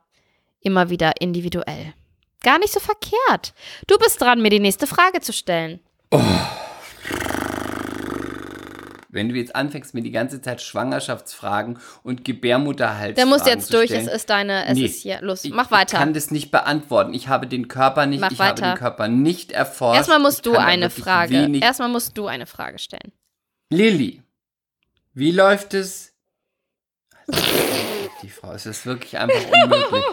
[0.61, 1.93] immer wieder individuell.
[2.43, 3.53] Gar nicht so verkehrt.
[3.87, 5.81] Du bist dran, mir die nächste Frage zu stellen.
[9.13, 13.73] Wenn du jetzt anfängst, mir die ganze Zeit Schwangerschaftsfragen und Gebärmutterhals Der muss jetzt zu
[13.73, 14.85] durch, stellen, es ist deine, es Nee.
[14.87, 15.99] ist hier, los, ich, mach Ich weiter.
[15.99, 17.13] kann das nicht beantworten.
[17.13, 18.73] Ich habe den Körper nicht, Mach ich habe weiter.
[18.73, 19.97] den Körper nicht erforscht.
[19.97, 23.11] Erstmal musst Ich du eine Frage, erstmal musst du eine Frage stellen.
[23.71, 24.23] Lilly,
[25.13, 26.10] wie läuft es?
[28.23, 30.05] Die Frau, es ist wirklich einfach unmöglich.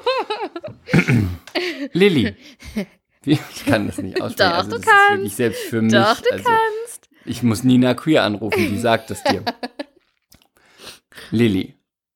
[1.94, 2.36] Lilly,
[3.26, 4.52] ich kann das nicht aussprechen.
[4.52, 4.92] Doch, also du kannst.
[4.92, 5.94] Ist wirklich selbst für mich.
[5.94, 7.10] Doch, du also, kannst.
[7.26, 9.44] Ich muss Nina Queer anrufen, die sagt es dir.
[11.32, 11.76] Lilly,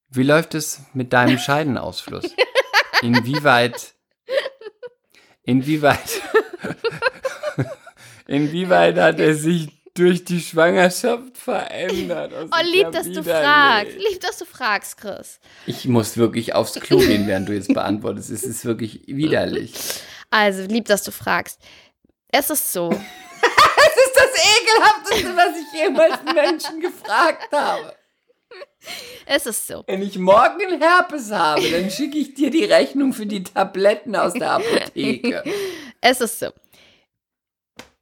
[0.09, 2.33] wie läuft es mit deinem Scheidenausfluss?
[3.01, 3.93] Inwieweit,
[5.43, 6.21] inwieweit,
[8.27, 12.31] inwieweit hat er sich durch die Schwangerschaft verändert?
[12.31, 13.95] Das Oh, lieb, dass du fragst.
[13.97, 15.39] Lieb, dass du fragst, Chris.
[15.65, 18.29] Ich muss wirklich aufs Klo gehen, während du jetzt beantwortest.
[18.31, 19.73] Es ist wirklich widerlich.
[20.29, 21.59] Also, lieb, dass du fragst.
[22.29, 22.89] Es ist so.
[23.41, 27.93] Das ist das Ekelhafteste, was ich jemals einen Menschen gefragt habe.
[29.25, 29.83] Es ist so.
[29.87, 34.33] Wenn ich morgen Herpes habe, dann schicke ich dir die Rechnung für die Tabletten aus
[34.33, 35.43] der Apotheke.
[36.01, 36.47] Es ist so.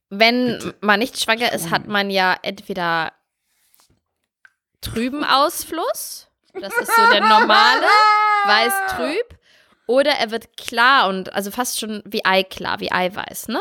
[0.09, 3.11] Wenn man nicht schwanger ist, hat man ja entweder
[4.81, 6.27] trüben Ausfluss.
[6.53, 7.85] Das ist so der normale,
[8.45, 9.37] weiß trüb.
[9.87, 13.59] Oder er wird klar und also fast schon wie Eiklar, wie Eiweiß, ne?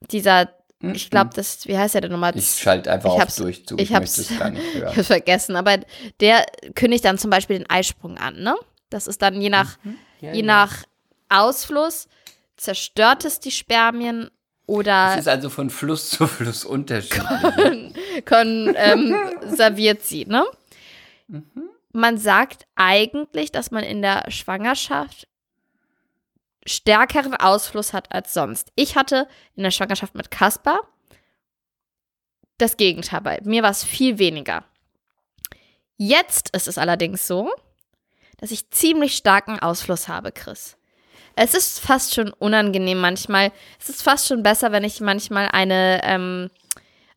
[0.00, 0.48] Dieser,
[0.80, 2.36] ich glaube, das, wie heißt der denn nochmal?
[2.36, 3.80] Ich schalte einfach Ich auf hab's- Durchzug.
[3.80, 4.96] ich Ich, hab's- möchte es gar nicht Ich hören.
[4.96, 5.78] hab's vergessen, aber
[6.20, 6.44] der
[6.74, 8.56] kündigt dann zum Beispiel den Eisprung an, ne?
[8.90, 9.76] Das ist dann je nach,
[10.20, 10.46] Ja, je ja.
[10.46, 10.84] nach
[11.28, 12.08] Ausfluss
[12.56, 14.30] zerstört es die Spermien
[14.68, 17.24] oder Es ist also von Fluss zu Fluss unterschiedlich.
[18.26, 20.44] kon, ähm, serviert sie, ne?
[21.26, 21.70] Mhm.
[21.92, 25.26] Man sagt eigentlich, dass man in der Schwangerschaft
[26.66, 28.70] stärkeren Ausfluss hat als sonst.
[28.74, 29.26] Ich hatte
[29.56, 30.80] in der Schwangerschaft mit Kasper
[32.58, 33.22] das Gegenteil.
[33.22, 34.64] Bei mir war es viel weniger.
[35.96, 37.50] Jetzt ist es allerdings so,
[38.36, 40.77] dass ich ziemlich starken Ausfluss habe, Chris.
[41.40, 43.52] Es ist fast schon unangenehm manchmal.
[43.78, 46.50] Es ist fast schon besser, wenn ich manchmal eine, ähm,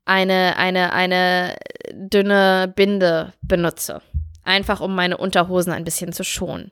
[0.05, 1.55] eine, eine, eine
[1.91, 4.03] dünne Binde benutze.
[4.43, 6.71] Einfach um meine Unterhosen ein bisschen zu schonen.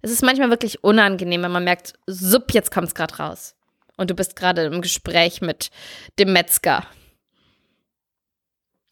[0.00, 3.54] Es ist manchmal wirklich unangenehm, wenn man merkt, supp, jetzt kommt es gerade raus.
[3.96, 5.70] Und du bist gerade im Gespräch mit
[6.18, 6.84] dem Metzger.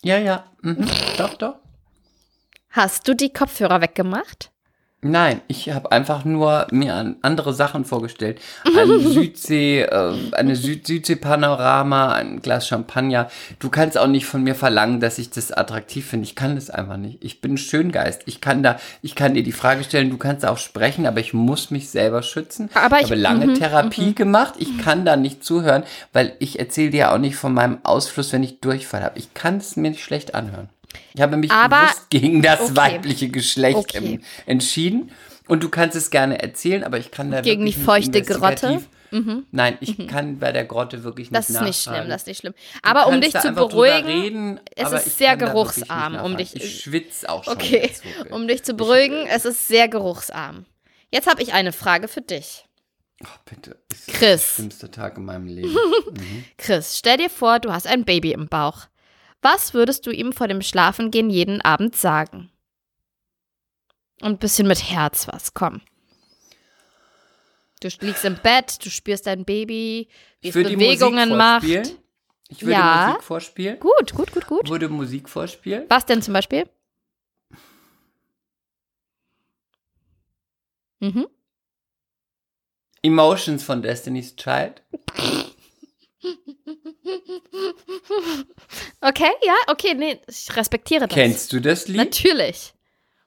[0.05, 0.45] ja, ja.
[0.63, 0.89] Mhm.
[1.19, 1.57] Doch, doch.
[2.69, 4.50] Hast du die Kopfhörer weggemacht?
[5.03, 8.39] Nein, ich habe einfach nur mir an andere Sachen vorgestellt.
[8.67, 13.31] Eine Südsee, äh, eine Süd Südsee-Panorama, ein Glas Champagner.
[13.61, 16.25] Du kannst auch nicht von mir verlangen, dass ich das attraktiv finde.
[16.25, 17.25] Ich kann das einfach nicht.
[17.25, 18.23] Ich bin ein Schöngeist.
[18.27, 21.33] Ich kann da, ich kann dir die Frage stellen, du kannst auch sprechen, aber ich
[21.33, 22.69] muss mich selber schützen.
[22.75, 24.55] Aber ich- habe lange mhm, Therapie gemacht.
[24.59, 28.43] Ich kann da nicht zuhören, weil ich erzähle dir auch nicht von meinem Ausfluss, wenn
[28.43, 29.19] ich Durchfall habe.
[29.19, 30.69] Ich kann es mir nicht schlecht anhören.
[31.15, 32.77] Ich habe mich Aber- bewusst gegen das okay.
[32.77, 34.21] weibliche Geschlecht Okay.
[34.47, 35.11] entschieden.
[35.49, 38.67] Und du kannst es gerne erzählen, aber ich kann da Gegen die feuchte Grotte?
[38.67, 38.89] investigativ-
[39.51, 42.39] Nein, ich kann bei der Grotte wirklich nicht Das ist nicht schlimm, das ist nicht
[42.39, 42.55] schlimm.
[42.83, 47.43] Aber um dich zu beruhigen, reden, es ist sehr geruchsarm, um dich- Ich schwitze auch
[47.43, 47.55] schon.
[47.55, 47.91] okay,
[48.31, 50.65] um dich zu beruhigen, es ist sehr geruchsarm.
[51.11, 52.67] Jetzt habe ich eine Frage für dich.
[53.25, 53.77] Oh, bitte.
[53.93, 54.43] Ist Chris.
[54.43, 55.77] Das schlimmste Tag in meinem Leben.
[56.57, 58.87] Chris, stell dir vor, du hast ein Baby im Bauch.
[59.43, 62.51] Was würdest du ihm vor dem Schlafengehen jeden Abend sagen?
[64.21, 65.81] Und ein bisschen mit Herz was, komm.
[67.81, 70.09] Du liegst im Bett, du spürst dein Baby,
[70.43, 71.65] wie es Bewegungen macht.
[71.65, 73.07] Ich würde Ja.
[73.09, 73.81] Musik vorspielen.
[73.81, 74.69] Gut, gut, gut, gut.
[74.69, 75.87] Würde Musik vorspielen.
[75.89, 76.69] Was denn zum Beispiel?
[80.99, 81.29] Mhm.
[83.03, 84.83] Emotions von Destiny's Child.
[89.01, 91.15] Okay, ja, okay, nee, ich respektiere das.
[91.15, 91.97] Kennst du das Lied?
[91.97, 92.75] Natürlich.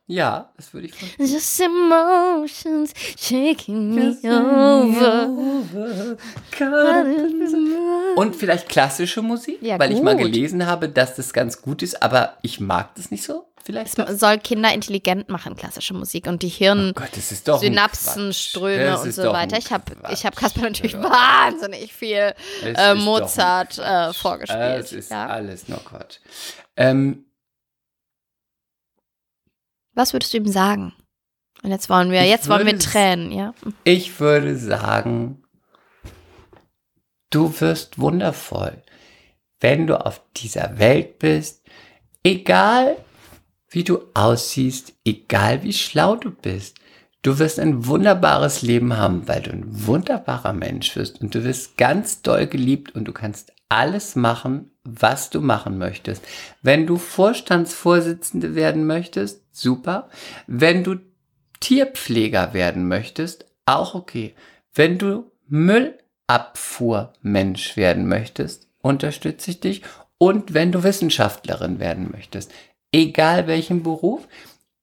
[0.06, 1.32] Ja, das würde ich vorspielen.
[1.32, 5.30] Just emotions shaking me over.
[8.16, 10.26] Und vielleicht klassische Musik, Ja, weil ich mal gut.
[10.26, 13.46] gelesen habe, dass das ganz gut ist, aber ich mag das nicht so.
[13.66, 13.98] Vielleicht.
[13.98, 16.90] Es soll Kinder intelligent machen, klassische Musik und die Hirn.
[16.90, 18.36] Oh Gott, das ist doch ein Synapsen, Quatsch.
[18.50, 19.58] Ströme Das und so weiter.
[19.58, 21.04] Ich habe ich hab Kasper natürlich Ja.
[21.04, 24.84] wahnsinnig viel äh, Mozart äh, vorgespielt.
[24.84, 25.28] Es ist ja.
[25.28, 26.18] alles nur Quatsch.
[26.76, 27.26] Ähm,
[29.94, 30.94] Was würdest du ihm sagen?
[31.64, 33.54] Und jetzt wollen wir, jetzt wollen wir Tränen, ja?
[33.86, 35.42] ich würde sagen,
[37.30, 38.84] du wirst wundervoll,
[39.62, 41.64] wenn du auf dieser Welt bist,
[42.26, 42.98] egal
[43.74, 46.78] wie du aussiehst, egal wie schlau du bist.
[47.24, 51.78] Du wirst ein wunderbares Leben haben, weil du ein wunderbarer Mensch wirst und du wirst
[51.78, 56.24] ganz doll geliebt und du kannst alles machen, was du machen möchtest.
[56.62, 60.10] Wenn du Vorstandsvorsitzende werden möchtest, super.
[60.48, 60.98] Wenn du
[61.60, 64.36] Tierpfleger werden möchtest, auch okay.
[64.74, 69.82] Wenn du Müllabfuhrmensch werden möchtest, unterstütze ich dich.
[70.18, 72.52] Und wenn du Wissenschaftlerin werden möchtest,
[72.94, 74.26] egal welchen Beruf,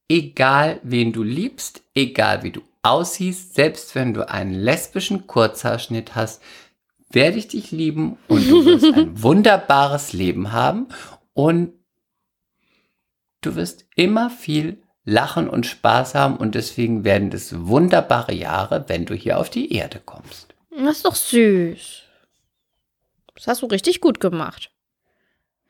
[0.09, 6.43] egal wen du liebst, egal wie du aussiehst, selbst wenn du einen lesbischen Kurzhaarschnitt hast,
[7.11, 10.89] werde ich dich lieben und du wirst ein wunderbares Leben haben
[11.33, 11.73] und
[13.41, 19.07] du wirst immer viel lachen und Spaß haben und deswegen werden das wunderbare Jahre, wenn
[19.07, 20.55] du hier auf die Erde kommst.
[20.71, 22.03] Das ist doch süß.
[23.35, 24.71] Das hast du richtig gut gemacht.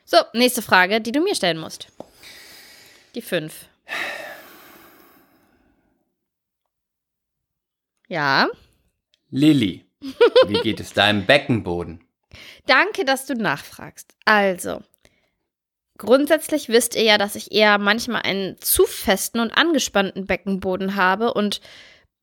[0.04, 1.86] So, nächste Frage, die du mir stellen musst.
[3.14, 3.66] Die fünf.
[8.08, 8.48] Ja,
[9.30, 9.84] Lilly,
[10.46, 12.04] wie geht es deinem Beckenboden?
[12.66, 14.14] danke, dass du nachfragst.
[14.24, 14.82] Also,
[15.98, 21.34] grundsätzlich wisst ihr ja, dass ich eher manchmal einen zu festen und angespannten Beckenboden habe
[21.34, 21.60] und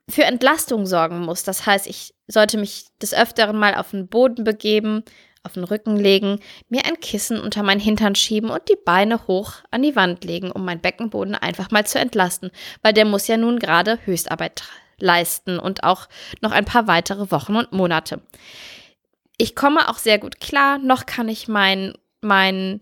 [0.09, 1.43] für Entlastung sorgen muss.
[1.43, 5.03] Das heißt, ich sollte mich des Öfteren mal auf den Boden begeben,
[5.47, 9.53] auf den Rücken legen, mir ein Kissen unter meinen Hintern schieben und die Beine hoch
[9.71, 12.51] an die Wand legen, um meinen Beckenboden einfach mal zu entlasten,
[12.83, 14.63] weil der muss ja nun gerade Höchstarbeit
[14.99, 16.07] leisten und auch
[16.41, 18.21] noch ein paar weitere Wochen und Monate.
[19.37, 22.81] Ich komme auch sehr gut klar, noch kann ich mein, mein,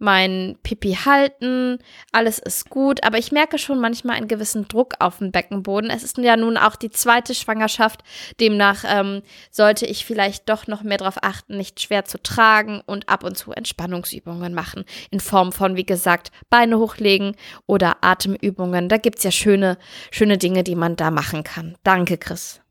[0.00, 1.78] mein Pipi halten,
[2.10, 5.90] alles ist gut, aber ich merke schon manchmal einen gewissen Druck auf dem Beckenboden.
[5.90, 8.02] Es ist ja nun auch die zweite Schwangerschaft,
[8.40, 13.08] demnach ähm, sollte ich vielleicht doch noch mehr darauf achten, nicht schwer zu tragen und
[13.10, 17.36] ab und zu Entspannungsübungen machen, in Form von, wie gesagt, Beine hochlegen
[17.66, 18.88] oder Atemübungen.
[18.88, 19.76] Da gibt es ja schöne,
[20.10, 21.76] schöne Dinge, die man da machen kann.
[21.82, 22.62] Danke, Chris.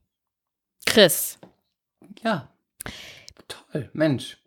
[0.87, 1.37] Chris.
[2.23, 2.49] Ja,
[3.47, 4.37] toll, Mensch.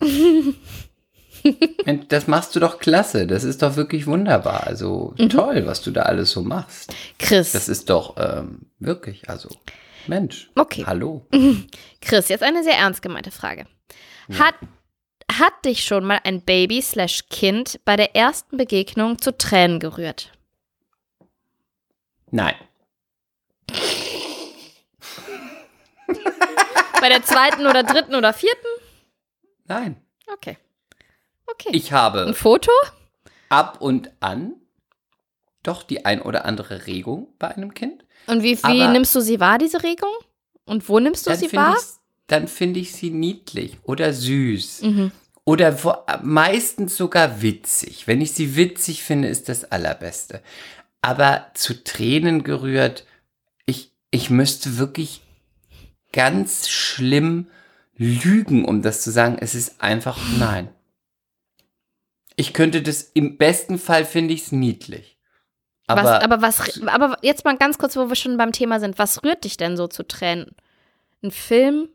[2.08, 3.26] Das machst du doch klasse.
[3.26, 4.66] Das ist doch wirklich wunderbar.
[4.66, 6.94] Also toll, was du da alles so machst.
[7.18, 7.52] Chris.
[7.52, 9.48] Das ist doch ähm, wirklich, also
[10.06, 10.50] Mensch.
[10.54, 10.84] Okay.
[10.86, 11.26] Hallo.
[12.00, 13.66] Chris, jetzt eine sehr ernst gemeinte Frage.
[14.38, 14.54] Hat,
[15.32, 20.32] hat dich schon mal ein Baby slash Kind bei der ersten Begegnung zu Tränen gerührt?
[22.30, 22.54] Nein.
[27.00, 28.66] Bei der zweiten oder dritten oder vierten?
[29.66, 30.02] Nein.
[30.32, 30.58] Okay.
[31.52, 31.70] Okay.
[31.72, 32.70] Ich habe Ein Foto?
[33.48, 34.52] ab und an
[35.62, 38.04] doch die ein oder andere Regung bei einem Kind.
[38.26, 40.10] Und wie, wie Aber- nimmst du sie wahr, diese Regung?
[40.64, 41.76] Und wo nimmst du sie wahr?
[41.78, 41.84] ich,
[42.26, 44.82] dann finde ich sie niedlich oder süß.
[44.82, 45.12] Mhm.
[45.44, 48.06] Oder wo, meistens sogar witzig.
[48.06, 50.42] Wenn ich sie witzig finde, ist das Allerbeste.
[51.00, 53.06] Aber zu Tränen gerührt,
[53.64, 55.22] ich, ich müsste wirklich
[56.12, 57.46] ganz schlimm
[57.96, 59.38] lügen, um das zu sagen.
[59.40, 60.68] Es ist einfach nein.
[62.38, 65.18] Ich könnte das, im besten Fall finde ich es niedlich.
[65.88, 68.96] Aber, was, aber was, aber jetzt mal ganz kurz, wo wir schon beim Thema sind.
[68.96, 70.54] Was rührt dich denn so zu Tränen?
[71.20, 71.88] Ein Film?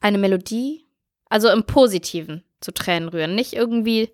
[0.00, 0.84] Eine Melodie?
[1.28, 4.10] Also im Positiven zu Tränen rühren, nicht irgendwie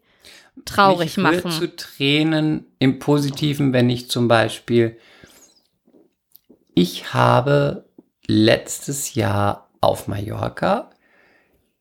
[0.66, 1.50] traurig mich machen.
[1.50, 4.98] zu Tränen im Positiven, wenn ich zum Beispiel,
[6.74, 7.88] ich habe
[8.26, 10.90] letztes Jahr auf Mallorca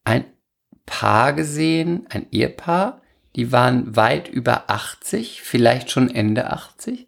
[0.06, 0.24] ein
[0.88, 3.02] Paar gesehen, ein Ehepaar,
[3.36, 7.08] die waren weit über 80, vielleicht schon Ende 80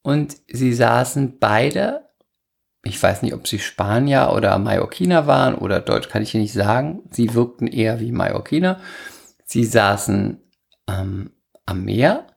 [0.00, 2.08] und sie saßen beide,
[2.84, 6.52] ich weiß nicht, ob sie Spanier oder Mallorquiner waren oder Deutsch kann ich hier nicht
[6.52, 8.80] sagen, sie wirkten eher wie Mallorquiner.
[9.44, 10.40] Sie saßen
[10.88, 11.32] ähm,
[11.66, 12.28] am Meer.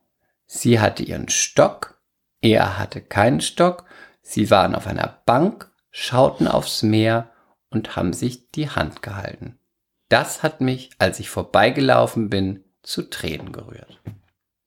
[0.46, 2.02] Sie hatte ihren Stock.
[2.40, 3.84] Er hatte keinen Stock.
[4.20, 7.30] Sie waren auf einer Bank, schauten aufs Meer
[7.70, 9.59] und haben sich die Hand gehalten.
[10.10, 13.98] Das hat mich, als ich vorbeigelaufen bin, zu Tränen gerührt.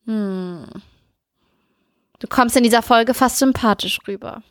[0.06, 0.66] Hm.
[2.20, 4.42] Du kommst in dieser Folge fast sympathisch rüber.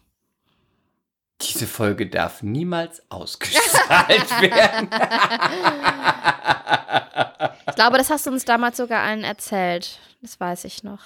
[1.41, 4.89] Diese Folge darf niemals ausgestrahlt werden.
[7.69, 9.99] Ich glaube, das hast du uns damals sogar allen erzählt.
[10.21, 11.01] Das weiß ich noch.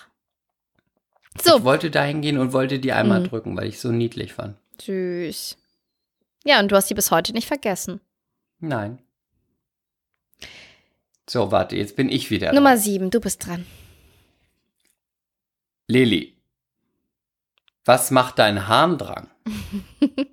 [1.43, 3.29] So, Ich wollte dahin gehen und wollte die einmal Mhm.
[3.29, 4.57] drücken, weil ich so niedlich fand.
[4.83, 5.57] süß.
[6.45, 8.01] Ja, und du hast sie bis heute nicht vergessen.
[8.59, 8.99] Nein.
[11.29, 12.53] So, warte, jetzt bin ich wieder.
[12.53, 12.79] Nummer dran.
[12.79, 13.67] sieben, du bist dran.
[15.89, 16.35] Lili,
[17.85, 19.29] was macht dein Harndrang?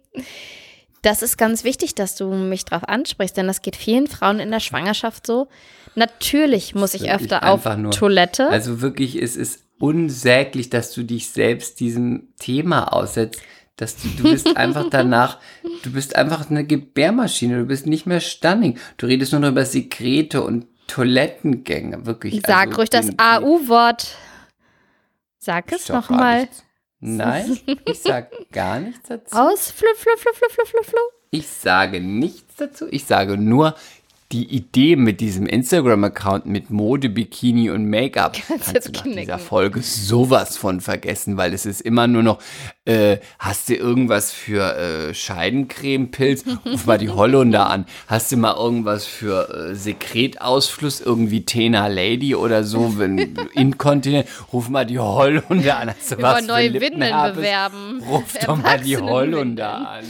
[1.01, 4.49] Das ist ganz wichtig, dass du mich drauf ansprichst, denn das geht vielen Frauen in
[4.51, 5.49] der Schwangerschaft so.
[5.95, 8.47] Natürlich muss ich öfter auf nur- Toilette.
[8.47, 13.41] Also wirklich, es ist unsäglich, dass du dich selbst diesem Thema aussetzt.
[13.75, 15.39] Dass du, du bist einfach danach,
[15.83, 18.79] du bist einfach eine Gebärmaschine, du bist nicht mehr stunning.
[18.95, 22.41] Du redest nur noch über Sekrete und Toilettengänge, wirklich.
[22.45, 24.15] Sag also ruhig das AU-Wort.
[25.39, 26.47] Sag es nochmal.
[26.99, 29.35] Nein, ich sag gar nichts dazu.
[29.37, 30.99] Aus, flu, flu, flu, flu, flu, flu, flu.
[31.31, 32.87] Ich sage nichts dazu.
[32.89, 33.75] Ich sage nur,
[34.31, 39.21] die Idee mit diesem Instagram-Account mit Mode, Bikini und Make-up kannst jetzt du nach knicken.
[39.21, 42.39] dieser Folge sowas von vergessen, weil es ist immer nur noch,
[42.85, 46.45] äh, hast du irgendwas für äh, Scheidencreme-Pilz?
[46.65, 47.85] Ruf mal die Hollunder an.
[48.07, 53.17] Hast du mal irgendwas für äh, Sekretausfluss, irgendwie Tena Lady oder so, wenn
[53.53, 54.27] Inkontinent?
[54.51, 55.89] Ruf mal die Hollunder an.
[55.89, 58.01] Hast du Wir was neue Windeln bewerben.
[58.09, 58.97] Ruf doch mal die.
[58.97, 60.05] Hollunder an.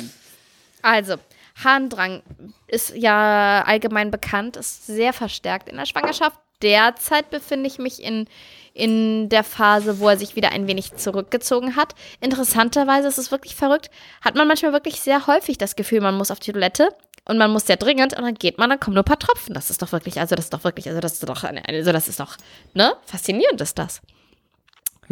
[0.82, 1.16] Also,
[1.56, 2.24] Harndrang
[2.68, 6.38] ist ja allgemein bekannt, ist sehr verstärkt in der Schwangerschaft.
[6.62, 8.28] Derzeit befinde ich mich in,
[8.74, 11.94] in der Phase, wo er sich wieder ein wenig zurückgezogen hat.
[12.22, 13.92] Interessanterweise ist es wirklich verrückt,
[14.22, 16.90] hat man manchmal wirklich sehr häufig das Gefühl, man muss auf die Toilette
[17.26, 19.54] und man muss sehr dringend und dann geht man, dann kommen nur ein paar Tropfen.
[19.54, 22.08] Das ist doch wirklich, also das ist doch wirklich, also das ist doch, also das
[22.08, 22.38] ist doch,
[22.74, 22.94] ne?
[23.06, 24.02] Faszinierend ist das.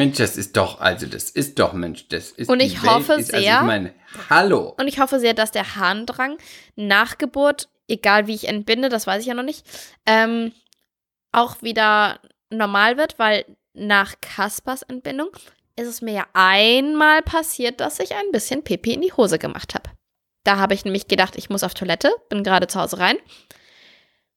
[0.05, 3.33] Mensch, das ist doch, also das ist doch, Mensch, das ist Und ich hoffe ist,
[3.33, 3.93] Also sehr- ich meine,
[4.29, 4.75] hallo.
[4.77, 6.37] Und ich hoffe sehr, dass der Harndrang
[6.75, 9.65] nach Geburt, egal wie ich entbinde, das weiß ich ja noch nicht,
[10.05, 10.51] ähm,
[11.31, 15.29] auch wieder normal wird, weil nach Kaspers Entbindung
[15.77, 19.73] ist es mir ja einmal passiert, dass ich ein bisschen Pipi in die Hose gemacht
[19.73, 19.89] habe.
[20.43, 23.17] Da habe ich nämlich gedacht, ich muss auf Toilette, bin gerade zu Hause rein.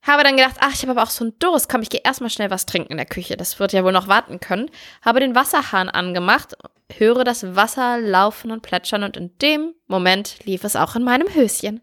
[0.07, 2.30] Habe dann gedacht, ach, ich habe aber auch so einen Durst, komm, ich gehe erstmal
[2.30, 3.36] schnell was trinken in der Küche.
[3.36, 4.70] Das wird ja wohl noch warten können.
[5.02, 6.55] Habe den Wasserhahn angemacht,
[6.96, 11.32] höre das Wasser laufen und plätschern und in dem Moment lief es auch in meinem
[11.34, 11.80] Höschen.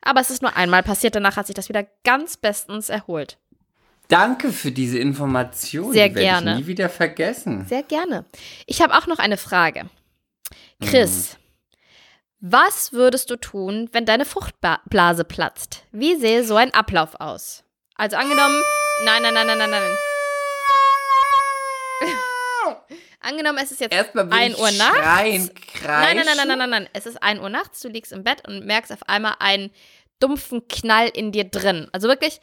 [0.00, 3.38] Aber es ist nur einmal passiert, danach hat sich das wieder ganz bestens erholt.
[4.08, 5.92] Danke für diese Information.
[5.92, 6.52] Sehr die gerne.
[6.52, 7.66] Ich nie wieder vergessen.
[7.66, 8.24] Sehr gerne.
[8.66, 9.88] Ich habe auch noch eine Frage.
[10.80, 11.36] Chris,
[12.46, 15.82] was würdest du tun, wenn deine Fruchtblase platzt?
[15.92, 17.64] Wie sähe so ein Ablauf aus?
[17.96, 18.62] Also angenommen,
[19.06, 19.96] nein, nein, nein, nein, nein, nein.
[23.20, 24.98] angenommen, es ist jetzt Erstmal will 1 ich Uhr nachts.
[24.98, 25.50] schreien.
[25.84, 26.88] Nein, nein, nein, nein, nein, nein, nein.
[26.92, 29.70] Es ist 1 Uhr nachts, du liegst im Bett und merkst auf einmal einen
[30.20, 31.88] dumpfen Knall in dir drin.
[31.92, 32.42] Also wirklich.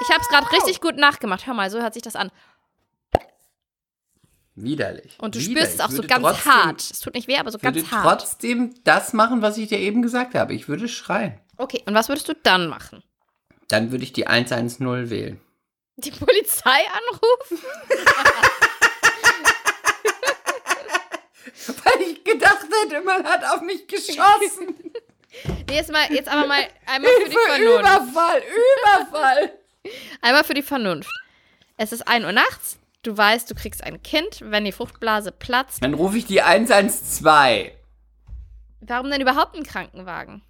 [0.00, 1.46] Ich habe es gerade richtig gut nachgemacht.
[1.46, 2.32] Hör mal, so hört sich das an.
[4.54, 5.16] Widerlich.
[5.18, 5.58] Und du Widerlich.
[5.62, 6.80] spürst es auch Ich so würde ganz trotzdem, hart.
[6.82, 8.20] Es tut nicht weh, aber so Ich würde ganz hart.
[8.20, 10.54] trotzdem das machen, was ich dir eben gesagt habe.
[10.54, 11.38] Ich würde schreien.
[11.56, 13.02] Okay, und was würdest du dann machen?
[13.68, 15.40] Dann würde ich die 110 wählen.
[15.96, 17.58] Die Polizei anrufen?
[21.84, 24.74] Weil ich gedacht hätte, man hat auf mich geschossen.
[25.66, 27.80] Nee, jetzt, mal, jetzt aber mal einmal für die Vernunft.
[27.80, 28.42] Überfall,
[28.84, 29.52] Überfall.
[30.20, 31.08] Einmal für die Vernunft.
[31.78, 32.76] Es ist 1 Uhr nachts.
[33.02, 35.82] Du weißt, du kriegst ein Kind, wenn die Fruchtblase platzt.
[35.82, 37.72] Dann rufe ich die 112.
[38.80, 40.42] Warum denn überhaupt einen Krankenwagen?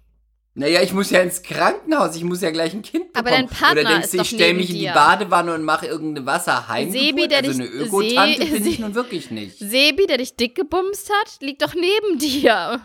[0.55, 3.27] Naja, ich muss ja ins Krankenhaus, ich muss ja gleich ein Kind bekommen.
[3.27, 4.85] Aber dein Partner Oder denkst du, ich stelle mich in die.
[4.85, 7.05] Badewanne und mache irgendeine Wasserheimgeburt?
[7.07, 9.57] Sebi, der also dich- eine Ökotante Se- bin ich nun wirklich nicht.
[9.57, 12.81] Sebi, der dich dick gebumst hat, liegt doch neben dir.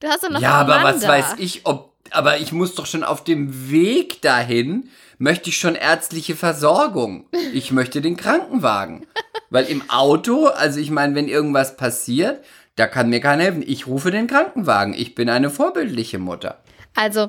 [0.00, 1.89] Du hast doch noch Ja, aber was weiß ich, ob.
[2.10, 4.88] Aber ich muss doch schon auf dem Weg dahin,
[5.18, 7.26] möchte ich schon ärztliche Versorgung.
[7.52, 9.06] Ich möchte den Krankenwagen.
[9.50, 12.44] Weil im Auto, also ich meine, wenn irgendwas passiert,
[12.76, 13.64] da kann mir keiner helfen.
[13.66, 14.94] Ich rufe den Krankenwagen.
[14.94, 16.62] Ich bin eine vorbildliche Mutter.
[16.94, 17.28] Also,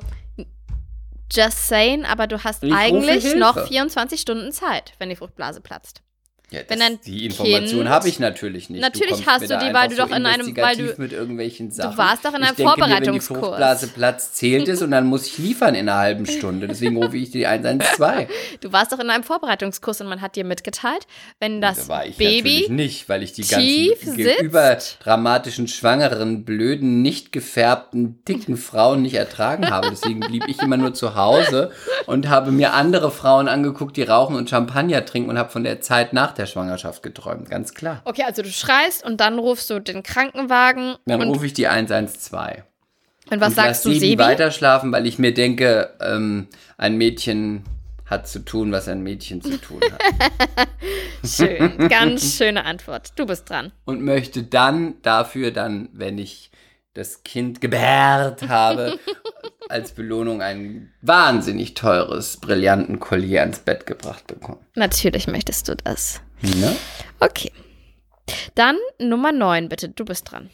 [1.31, 6.01] just saying, aber du hast Ich eigentlich noch 24 Stunden Zeit, wenn die Fruchtblase platzt.
[6.53, 8.81] Ja, Wenn das, dein die Information habe ich natürlich nicht.
[8.81, 11.71] Natürlich kommst hast du die, weil du so doch in einem- weil du- mit irgendwelchen
[11.71, 11.97] Sachen.
[11.97, 13.39] warst doch in einem ich denke Mir, wenn die Vorbereitungskurs.
[13.39, 16.67] Fruchtblase platzt, zählt es und dann muss ich liefern in einer halben Stunde.
[16.67, 18.27] Deswegen rufe ich die 112.
[18.59, 21.07] Du warst doch in einem Vorbereitungskurs und man hat dir mitgeteilt,
[21.39, 27.01] wenn das Da war ich Baby natürlich nicht, weil ich die ganzen überdramatischen, schwangeren, blöden,
[27.01, 29.87] nicht gefärbten, dicken Frauen nicht ertragen habe.
[29.89, 31.71] Deswegen blieb ich immer nur zu Hause
[32.07, 35.81] und habe mir andere Frauen angeguckt, die rauchen und Champagner trinken und habe von der
[35.81, 37.49] Zeit nach der Schwangerschaft geträumt.
[37.49, 38.01] Ganz klar.
[38.05, 42.63] Okay, also du schreist und dann rufst du den Krankenwagen Dann rufe ich die 112.
[43.31, 44.19] und was und sagst du, Sebi Sebi?
[44.23, 47.63] weiter schlafen, weil ich mir denke, ähm, ein Mädchen
[48.05, 50.67] hat zu tun, was ein Mädchen zu tun hat.
[51.25, 53.11] Schön, ganz schöne Antwort.
[53.15, 53.71] Du bist dran.
[53.85, 56.51] und möchte dann dafür dann, wenn ich
[56.93, 58.99] das Kind gebärt habe,
[59.69, 64.59] als Belohnung ein wahnsinnig teures, brillanten Collier ans Bett gebracht bekommen.
[64.75, 66.19] Natürlich möchtest du das.
[66.41, 66.75] Ne?
[67.19, 67.51] Okay.
[68.55, 69.89] Dann Nummer 9, bitte.
[69.89, 70.49] Du bist dran.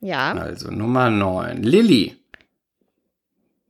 [0.00, 0.32] Ja.
[0.32, 1.62] Also Nummer 9.
[1.62, 2.16] Lilly.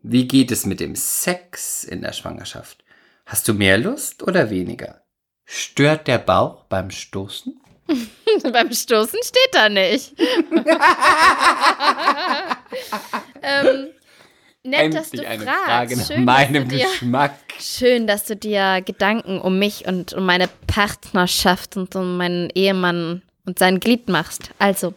[0.03, 2.83] Wie geht es mit dem Sex in der Schwangerschaft?
[3.27, 5.03] Hast du mehr Lust oder weniger?
[5.45, 7.59] Stört der Bauch beim Stoßen?
[8.53, 10.15] Beim Stoßen steht da nicht.
[13.43, 13.91] ähm,
[14.65, 16.07] nett, dass du fragst.
[16.07, 17.35] Schön, dass du dir, Geschmack.
[17.61, 23.23] schön, dass du dir Gedanken um mich und um meine Partnerschaft und um meinen Ehemann
[23.45, 24.51] und sein Glied machst.
[24.59, 24.95] Also,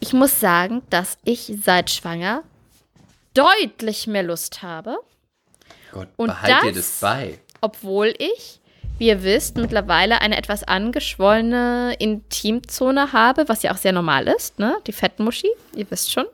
[0.00, 2.42] ich muss sagen, dass ich seit schwanger
[3.34, 4.96] deutlich mehr Lust habe,
[5.92, 7.38] Gott, Und behalt dir das- das bei.
[7.60, 8.60] obwohl ich,
[8.98, 14.58] wie ihr wisst, mittlerweile eine etwas angeschwollene Intimzone habe, was ja auch sehr normal ist,
[14.58, 14.76] ne?
[14.86, 16.26] Die Fettmuschi, ihr wisst schon.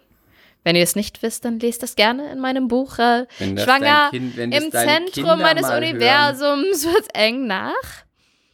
[0.65, 4.39] Wenn ihr es nicht wisst, dann lest das gerne in meinem Buch äh, Schwanger Kind-
[4.39, 7.73] im Zentrum meines Universums wird eng nach.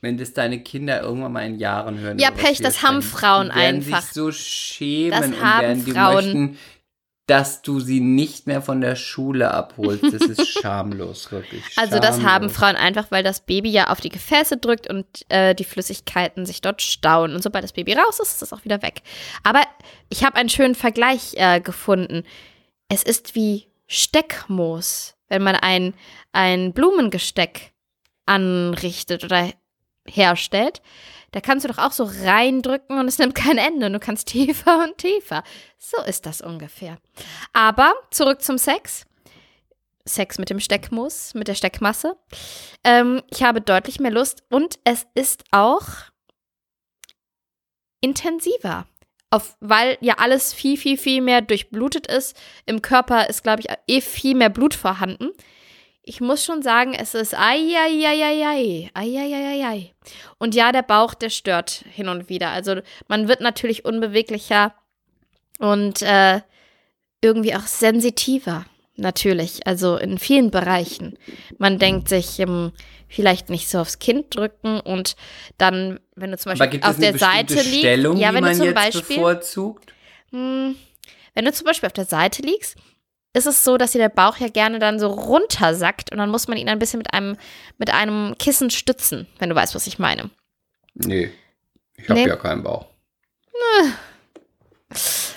[0.01, 2.19] Wenn das deine Kinder irgendwann mal in Jahren hören.
[2.21, 4.03] Ja, Pech, das haben Frauen die werden einfach.
[4.03, 6.15] Sich so schämen Das und haben werden die Frauen.
[6.15, 6.59] möchten,
[7.29, 10.03] dass du sie nicht mehr von der Schule abholst.
[10.03, 11.63] Das ist schamlos, wirklich.
[11.77, 12.53] Also das haben schamlos.
[12.53, 16.63] Frauen einfach, weil das Baby ja auf die Gefäße drückt und äh, die Flüssigkeiten sich
[16.63, 17.35] dort stauen.
[17.35, 19.03] Und sobald das Baby raus ist, ist es auch wieder weg.
[19.43, 19.61] Aber
[20.09, 22.25] ich habe einen schönen Vergleich äh, gefunden.
[22.89, 25.93] Es ist wie Steckmoos, wenn man ein,
[26.33, 27.73] ein Blumengesteck
[28.25, 29.51] anrichtet oder
[30.07, 30.81] herstellt.
[31.33, 33.91] Da kannst du doch auch so reindrücken und es nimmt kein Ende.
[33.91, 35.43] Du kannst tiefer und tiefer.
[35.79, 36.99] So ist das ungefähr.
[37.53, 39.05] Aber zurück zum Sex.
[40.07, 42.17] Sex mit dem Steckmus, mit der Steckmasse.
[42.83, 45.83] Ähm, ich habe deutlich mehr Lust und es ist auch
[48.01, 48.87] intensiver.
[49.31, 52.35] Auf, weil ja alles viel, viel, viel mehr durchblutet ist.
[52.65, 55.33] Im Körper ist, glaube ich, eh viel mehr Blut vorhanden.
[56.09, 57.77] Ich muss schon sagen, es ist ai,
[58.95, 59.95] ai.
[60.39, 62.49] Und ja, der Bauch, der stört hin und wieder.
[62.49, 62.77] Also
[63.09, 64.73] man wird natürlich unbeweglicher
[65.59, 66.41] und äh,
[67.21, 68.65] irgendwie auch sensitiver.
[68.97, 71.19] Natürlich, also in vielen Bereichen.
[71.59, 72.73] Man denkt sich, ähm,
[73.07, 75.15] vielleicht nicht so aufs Kind drücken und
[75.59, 79.17] dann, wenn du zum Beispiel auf der Seite liegst, Stellung, ja, wenn du zum Beispiel,
[79.19, 79.93] bevorzugt?
[80.31, 80.75] mh,
[81.35, 82.77] wenn du zum Beispiel auf der Seite liegst,
[83.35, 86.49] ist es so, dass dir der Bauch ja gerne dann so runtersackt und dann muss
[86.49, 87.37] man ihn ein bisschen mit einem,
[87.79, 90.31] mit einem Kissen stützen, wenn du weißt, was ich meine.
[90.95, 91.31] Nee,
[91.97, 92.29] ich habe Nee.
[92.29, 92.87] ja keinen Bauch.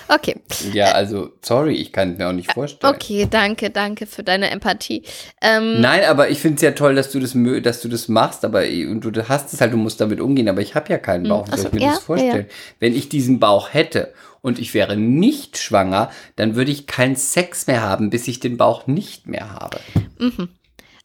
[0.08, 0.36] Okay.
[0.72, 2.94] Ja, also, sorry, ich kann es mir auch nicht vorstellen.
[2.94, 5.02] Okay, danke, danke für deine Empathie.
[5.40, 8.44] Ähm, Nein, aber ich finde es ja toll, dass du das dass du das machst,
[8.44, 11.28] aber und du hast es halt, du musst damit umgehen, aber ich habe ja keinen
[11.28, 12.46] Bauch, wie soll so, ich mir ja, das vorstellen?
[12.48, 14.12] ja, Wenn ich diesen Bauch hätte
[14.42, 18.56] und ich wäre nicht schwanger, dann würde ich keinen Sex mehr haben, bis ich den
[18.56, 19.80] Bauch nicht mehr habe.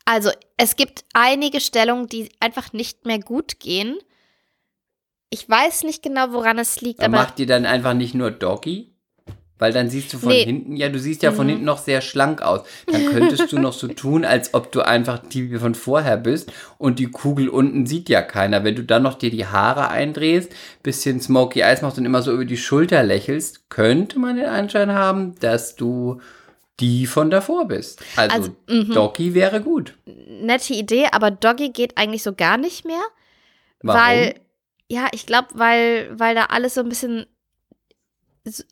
[0.06, 3.98] Also, es gibt einige Stellungen, die einfach nicht mehr gut gehen.
[5.30, 8.32] Ich weiß nicht genau, woran es liegt, Dann aber macht ihr dann einfach nicht nur
[8.32, 8.97] Doggy?
[9.60, 10.44] Weil dann siehst du von Nee.
[10.44, 10.50] Mhm.
[10.50, 12.62] hinten, ja, du siehst ja von hinten noch sehr schlank aus.
[12.92, 17.00] Dann könntest du noch so tun, als ob du einfach die von vorher bist und
[17.00, 18.64] die Kugel unten sieht ja keiner.
[18.64, 20.52] Wenn du dann noch dir die Haare eindrehst,
[20.84, 24.92] bisschen Smoky Eyes machst und immer so über die Schulter lächelst, könnte man den Anschein
[24.92, 26.22] haben, dass du
[26.80, 28.04] die von davor bist.
[28.16, 28.94] Also, Also, mhm.
[28.94, 29.96] Doggy wäre gut.
[30.06, 33.02] nette Idee, aber Doggy geht eigentlich so gar nicht mehr.
[33.82, 34.02] Warum?
[34.02, 34.36] Weil,
[34.88, 37.26] ja, ich glaube, weil, weil da alles so ein bisschen.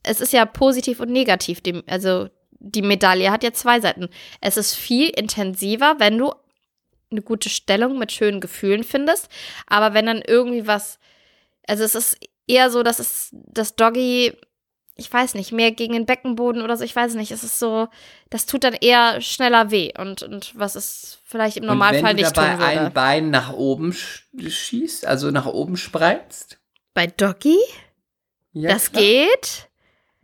[0.03, 1.61] Es ist ja positiv und negativ.
[1.61, 4.09] Die, also die Medaille hat ja zwei Seiten.
[4.41, 6.33] Es ist viel intensiver, wenn du
[7.11, 9.29] eine gute Stellung mit schönen Gefühlen findest.
[9.67, 10.99] Aber wenn dann irgendwie was.
[11.67, 12.17] Also es ist
[12.47, 14.33] eher so, dass es das Doggy,
[14.95, 17.31] ich weiß nicht, mehr gegen den Beckenboden oder so, ich weiß nicht.
[17.31, 17.87] Es ist so,
[18.29, 19.91] das tut dann eher schneller weh.
[19.97, 22.81] Und, und was es vielleicht im Normalfall und wenn du nicht dabei tun würde.
[22.81, 26.59] ein Bein nach oben sch schießt, also nach oben spreizt?
[26.93, 27.57] Bei Doggy?
[28.57, 29.03] Ja, das klar.
[29.03, 29.67] geht?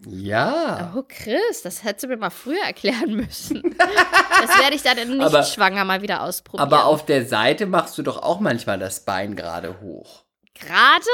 [0.08, 0.94] Ja.
[0.96, 3.62] Oh, Chris, das hättest du mir mal früher erklären müssen.
[3.78, 6.66] das werde ich dann in nicht Aber- schwanger mal wieder ausprobieren.
[6.66, 10.24] Aber auf der Seite machst du doch auch manchmal das Bein gerade hoch.
[10.56, 11.06] Gerade?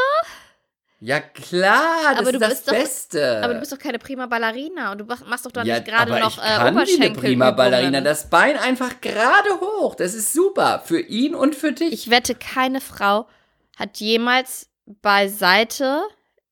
[0.99, 3.41] Ja, klar, das Aber du ist das bist doch- Beste.
[3.43, 5.87] Aber du bist doch keine prima Ballerina und du mach- machst doch dann ja, nicht
[5.87, 7.23] gerade noch ich äh, kann eine Oberschenkel.
[7.23, 8.01] prima Ballerina.
[8.01, 9.95] Das Bein einfach gerade hoch.
[9.95, 10.81] Das ist super.
[10.85, 11.91] Für ihn und für dich.
[11.93, 13.27] Ich wette, keine Frau
[13.77, 14.69] hat jemals
[15.01, 16.01] beiseite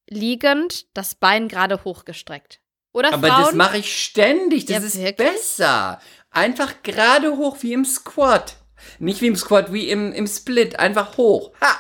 [0.10, 2.60] liegend das Bein gerade hochgestreckt.
[2.94, 3.44] Oder aber Frauen?
[3.46, 4.66] das mache ich ständig.
[4.66, 5.30] Das Ja, ist wirklich?
[5.32, 6.00] besser.
[6.32, 8.56] Einfach gerade hoch wie im Squat.
[9.00, 10.78] Nicht wie im Squat, wie im, im Split.
[10.80, 11.52] Einfach hoch.
[11.62, 11.80] Ha!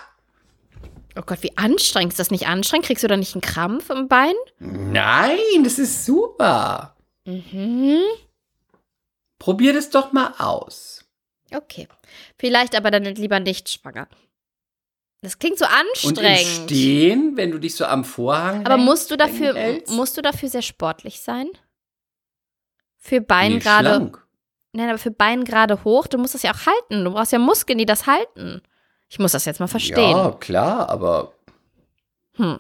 [1.18, 2.12] oh Gott, wie anstrengend.
[2.14, 2.88] Ist das nicht anstrengend?
[2.88, 4.34] Kriegst du da nicht einen Krampf im Bein?
[4.60, 6.96] Nein, das ist super.
[7.26, 8.02] Mhm.
[9.40, 11.06] Probier das doch mal aus.
[11.54, 11.88] Okay.
[12.38, 14.08] Vielleicht aber dann lieber nicht schwanger.
[15.26, 15.78] Das klingt so Und im
[16.26, 16.70] anstrengend.
[16.70, 19.56] Stehen, wenn du dich so am Vorhang aber hängst, musst du dafür
[19.90, 21.48] musst du dafür sehr sportlich sein?
[22.98, 23.88] Für Bein Nee, gerade.
[23.90, 24.26] schlank.
[24.74, 27.04] Nein, aber für Bein gerade hoch, du musst das ja auch halten.
[27.06, 28.62] Du brauchst ja Muskeln, die das halten.
[29.10, 30.12] Ich muss das jetzt mal verstehen.
[30.12, 31.34] Ja, klar, aber
[32.36, 32.60] Hm.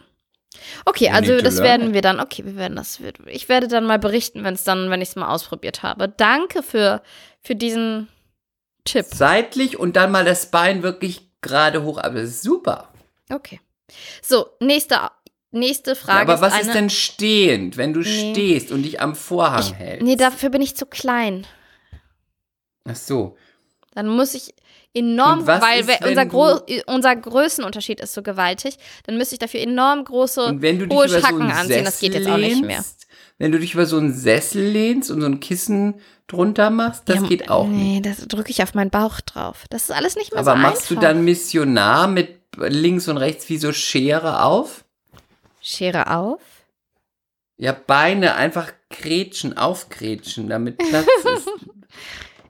[0.85, 4.43] Okay, also das werden wir dann, okay, wir werden das, ich werde dann mal berichten,
[4.43, 6.07] wenn es dann, wenn ich es mal ausprobiert habe.
[6.07, 7.01] Danke für,
[7.41, 8.07] für diesen
[8.85, 9.05] Tipp.
[9.09, 11.97] seitlich und dann mal das Bein wirklich gerade hoch.
[11.99, 12.89] Aber das ist super.
[13.31, 13.61] Okay.
[14.21, 14.97] So, nächste,
[15.51, 18.31] nächste Ja, Frage aber was ist ist eine, denn stehend, wenn du Nee.
[18.31, 20.03] stehst und dich am Vorhang ich, hältst?
[20.03, 21.45] Nee, dafür bin ich zu klein.
[22.87, 23.37] Ach so.
[23.93, 24.53] Dann muss ich
[24.93, 30.03] enorm, weil ist, unser, Gro unser Größenunterschied ist so gewaltig, dann müsste ich dafür enorm
[30.03, 31.85] große, hohe so Schacken einen anziehen.
[31.85, 32.83] Das geht jetzt auch nicht mehr.
[33.37, 35.95] Wenn du dich über so einen Sessel lehnst und so ein Kissen
[36.27, 37.77] drunter machst, das Ja, geht auch nicht.
[37.83, 39.65] Nee, das drücke ich auf meinen Bauch drauf.
[39.69, 41.09] Das ist alles nicht mehr Aber so machst du einfach.
[41.09, 44.85] dann Missionar mit links und rechts wie so Schere auf?
[45.61, 46.39] Schere auf?
[47.57, 51.05] Ja, Beine einfach kretschen, aufkretschen, damit Platz
[51.37, 51.47] ist.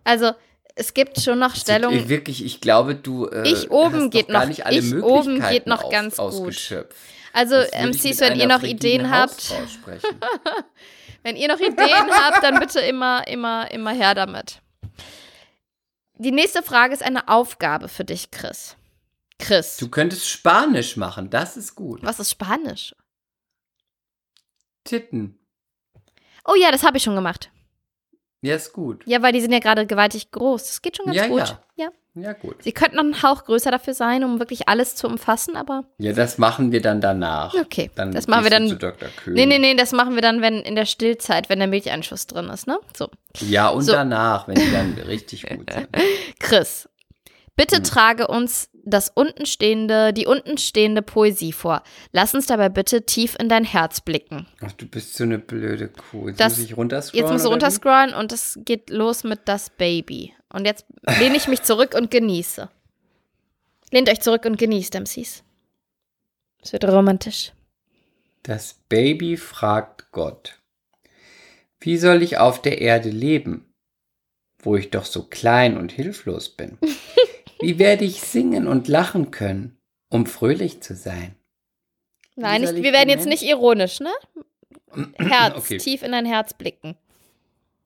[0.03, 0.31] Also,
[0.75, 1.97] es gibt schon noch Stellungen.
[1.99, 5.67] Ich, wirklich, ich glaube, du äh, Ich oben geht noch- nicht alle ich oben geht
[5.67, 6.55] noch ganz gut.
[7.35, 9.51] Also, MCs, mit wenn ihr noch Ideen habt,
[11.23, 14.61] wenn ihr noch Ideen habt, dann bitte immer, immer, immer her damit.
[16.17, 18.77] Die nächste Frage ist eine Aufgabe für dich, Chris.
[19.37, 22.01] Chris, Du könntest Spanisch machen, das ist gut.
[22.03, 22.95] was ist Spanisch?
[24.85, 25.37] Titten.
[26.45, 27.49] Oh ja, das habe ich schon gemacht.
[28.41, 29.03] Ja, ist gut.
[29.07, 30.63] Ja, weil die sind ja gerade gewaltig groß.
[30.67, 31.39] Das geht schon ganz Ja, gut.
[31.39, 31.59] ja.
[31.75, 31.89] ja.
[32.17, 32.63] Ja, gut.
[32.63, 36.13] Sie könnten noch einen Hauch größer dafür sein, um wirklich alles zu umfassen, aber Ja,
[36.13, 37.53] das machen wir dann danach.
[37.53, 37.91] okay.
[37.95, 38.69] Dann das machen wir dann.
[38.69, 39.09] Zu Dr.
[39.09, 39.33] Köhn.
[39.33, 42.45] Nee, nee, nee, das machen wir dann, wenn in der Stillzeit, wenn der Milcheinschuss drin
[42.49, 42.79] ist, ne?
[42.95, 43.09] So.
[43.41, 43.91] Ja, und So.
[43.91, 45.89] danach, wenn die dann richtig gut sind.
[46.39, 46.87] Chris,
[47.57, 47.83] bitte Hm.
[47.83, 51.83] trage uns das untenstehende, die untenstehende Poesie vor.
[52.11, 54.47] Lass uns dabei bitte tief in dein Herz blicken.
[54.61, 56.27] Ach, du bist so eine blöde Kuh.
[56.29, 57.23] Jetzt Das- muss ich runterscrollen.
[57.25, 57.63] Jetzt musst du oder wie?
[57.65, 60.33] runterscrollen und es geht los mit das Baby.
[60.53, 60.85] Und jetzt
[61.19, 62.69] lehne ich mich zurück und genieße.
[63.91, 65.43] Lehnt euch zurück und genießt, MCs.
[66.61, 67.51] Es wird romantisch.
[68.43, 70.59] Das Baby fragt Gott,
[71.79, 73.71] wie soll ich auf der Erde leben,
[74.59, 76.77] wo ich doch so klein und hilflos bin?
[77.59, 79.77] Wie werde ich singen und lachen können,
[80.09, 81.35] um fröhlich zu sein?
[82.35, 84.11] Nein, ich, wir werden jetzt nicht ironisch, ne?
[85.17, 85.77] Herz, Okay.
[85.77, 86.97] tief in dein Herz blicken.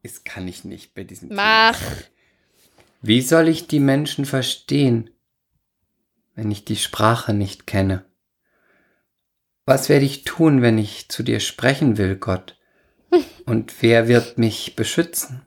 [0.03, 1.77] Das kann ich nicht bei diesem Mach.
[1.77, 2.01] Thema.
[3.01, 5.09] Wie soll ich die Menschen verstehen,
[6.35, 8.05] wenn ich die Sprache nicht kenne?
[9.65, 12.57] Was werde ich tun, wenn ich zu dir sprechen will, Gott?
[13.45, 15.45] Und wer wird mich beschützen?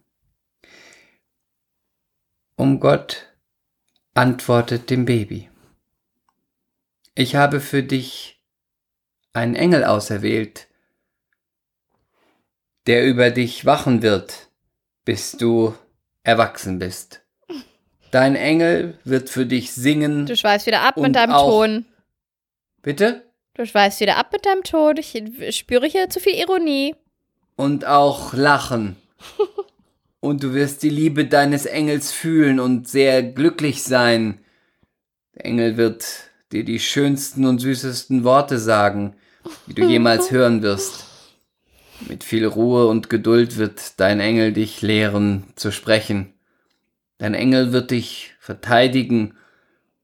[2.57, 3.32] Um Gott
[4.15, 5.49] antwortet dem Baby.
[7.15, 8.41] Ich habe für dich
[9.33, 10.69] einen Engel auserwählt,
[12.87, 14.49] der über dich wachen wird,
[15.05, 15.75] bis du
[16.25, 17.23] erwachsen bist.
[18.11, 20.27] Dein Engel wird für dich singen.
[20.27, 21.87] Du schweifst wieder ab mit deinem Ton.
[22.83, 23.25] Bitte?
[23.55, 24.97] Du schweifst wieder ab mit deinem Ton.
[24.97, 26.95] Ich spüre hier zu viel Ironie.
[27.57, 28.97] Und auch lachen.
[30.23, 34.39] Und du wirst die Liebe deines Engels fühlen und sehr glücklich sein.
[35.35, 36.07] Der Engel wird
[36.53, 39.17] dir die schönsten und süßesten Worte sagen,
[39.67, 41.07] die du jemals hören wirst.
[42.09, 46.33] Mit viel Ruhe und Geduld wird dein Engel dich lehren zu sprechen.
[47.19, 49.37] Dein Engel wird dich verteidigen,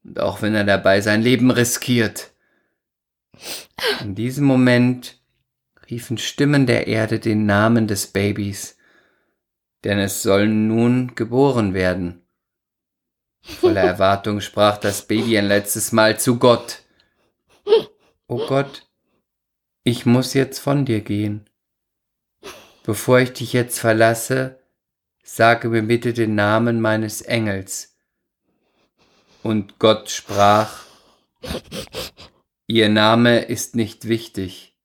[0.03, 2.31] und auch wenn er dabei sein Leben riskiert.
[4.01, 5.17] In diesem Moment
[5.89, 8.75] riefen Stimmen der Erde den Namen des Babys,
[9.83, 12.25] denn es soll nun geboren werden.
[13.41, 16.83] Voller Erwartung sprach das Baby ein letztes Mal zu Gott.
[18.27, 18.87] O Gott,
[19.83, 21.49] ich muss jetzt von dir gehen.
[22.83, 24.59] Bevor ich dich jetzt verlasse,
[25.23, 27.95] sage mir bitte den Namen meines Engels.
[29.41, 30.83] Und Gott sprach,
[32.67, 34.75] Ihr Name ist nicht wichtig.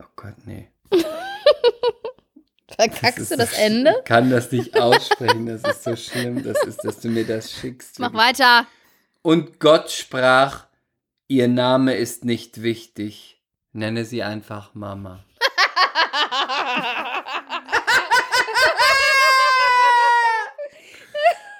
[0.00, 0.70] Oh Gott, nee.
[2.90, 3.94] Verkackst du das ist- Ende?
[3.98, 7.50] Ich kann das nicht aussprechen, das ist so schlimm, das ist, dass du mir das
[7.52, 7.98] schickst.
[7.98, 8.66] Mach weiter.
[9.22, 10.66] Und Gott sprach,
[11.28, 13.40] ihr Name ist nicht wichtig.
[13.72, 15.24] Nenne sie einfach Mama.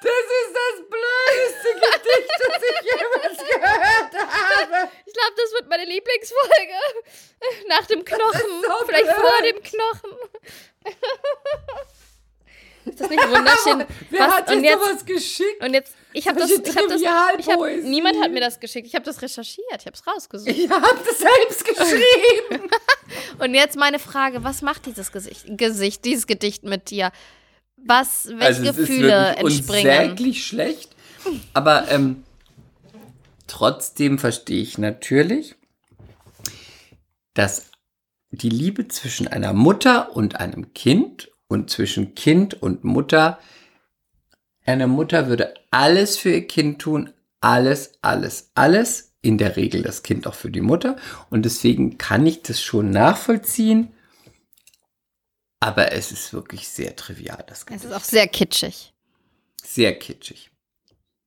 [0.02, 4.90] Das ist das blödeste Gedicht, das ich jemals gehört habe.
[5.06, 6.80] Ich glaube, das wird meine Lieblingsfolge.
[7.68, 8.40] Nach dem Knochen.
[8.62, 9.16] so Vielleicht blöd.
[9.16, 10.18] vor dem Knochen.
[12.84, 13.84] Ist das nicht wunderschön?
[14.10, 14.34] Wer Was?
[14.34, 15.62] hat dir jetzt, sowas geschickt?
[15.62, 18.86] und jetzt, ich habe das, ich habe das, ich hab, niemand hat mir das geschickt.
[18.86, 20.50] Ich habe das recherchiert, ich habe es rausgesucht.
[20.50, 22.68] Ich habe das selbst geschrieben.
[23.38, 27.12] Und jetzt meine Frage, was macht dieses Gesicht, Gesicht dieses Gedicht mit dir?
[27.76, 30.10] Was, welche also es Gefühle ist wirklich entspringen?
[30.10, 30.96] unsäglich schlecht.
[31.54, 32.24] Aber ähm,
[33.46, 35.54] trotzdem verstehe ich natürlich,
[37.34, 37.71] dass
[38.32, 43.38] die Liebe zwischen einer Mutter und einem Kind und zwischen Kind und Mutter,
[44.64, 49.10] eine Mutter würde alles für ihr Kind tun, alles, alles, alles.
[49.24, 50.96] In der Regel das Kind auch für die Mutter.
[51.30, 53.92] Und deswegen kann ich das schon nachvollziehen.
[55.60, 57.86] Aber es ist wirklich sehr trivial, das Es Ganze.
[57.88, 58.92] ist auch sehr kitschig.
[59.62, 60.50] Sehr kitschig.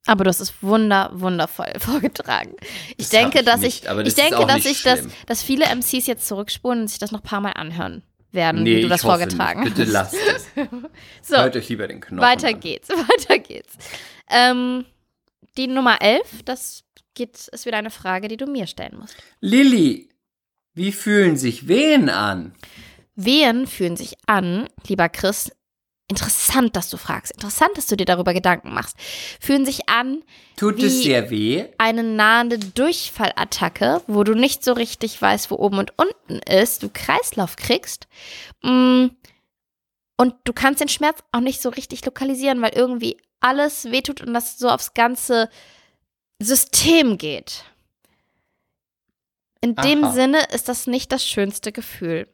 [0.07, 2.55] Aber du hast es wunder, wundervoll vorgetragen.
[2.97, 5.41] Ich Das denke, ich dass nicht, ich, ich das ist denke, dass ich das, dass
[5.43, 8.81] viele MCs jetzt zurückspulen und sich das noch ein paar Mal anhören werden, Nee, wie
[8.81, 9.75] du das ich vorgetragen nicht.
[9.75, 10.13] Bitte hast.
[10.13, 10.47] lasst es.
[11.21, 12.59] So, Hört euch lieber den Knochen weiter an.
[12.59, 13.75] geht's, weiter geht's.
[14.29, 14.85] Ähm,
[15.57, 16.83] die Nummer 11, das
[17.13, 19.15] geht, ist wieder eine Frage, die du mir stellen musst.
[19.39, 20.09] Lilly,
[20.73, 22.53] wie fühlen sich Wehen an?
[23.15, 25.49] Wehen fühlen sich an, lieber Chris,
[26.07, 28.95] interessant, dass du fragst, interessant, dass du dir darüber Gedanken machst,
[29.39, 30.23] fühlen sich an
[30.55, 31.65] Tut Wie- es sehr weh?
[31.77, 36.89] eine nahende Durchfallattacke, wo du nicht so richtig weißt, wo oben und unten ist, du
[36.89, 38.07] Kreislauf kriegst.
[38.61, 39.07] Mm,
[40.17, 44.33] Und du kannst den Schmerz auch nicht so richtig lokalisieren, weil irgendwie alles wehtut und
[44.33, 45.49] das so aufs ganze
[46.41, 47.65] System geht.
[49.59, 50.13] In dem Aha.
[50.13, 52.27] Sinne ist das nicht das schönste Gefühl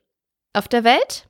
[0.54, 1.28] auf der Welt.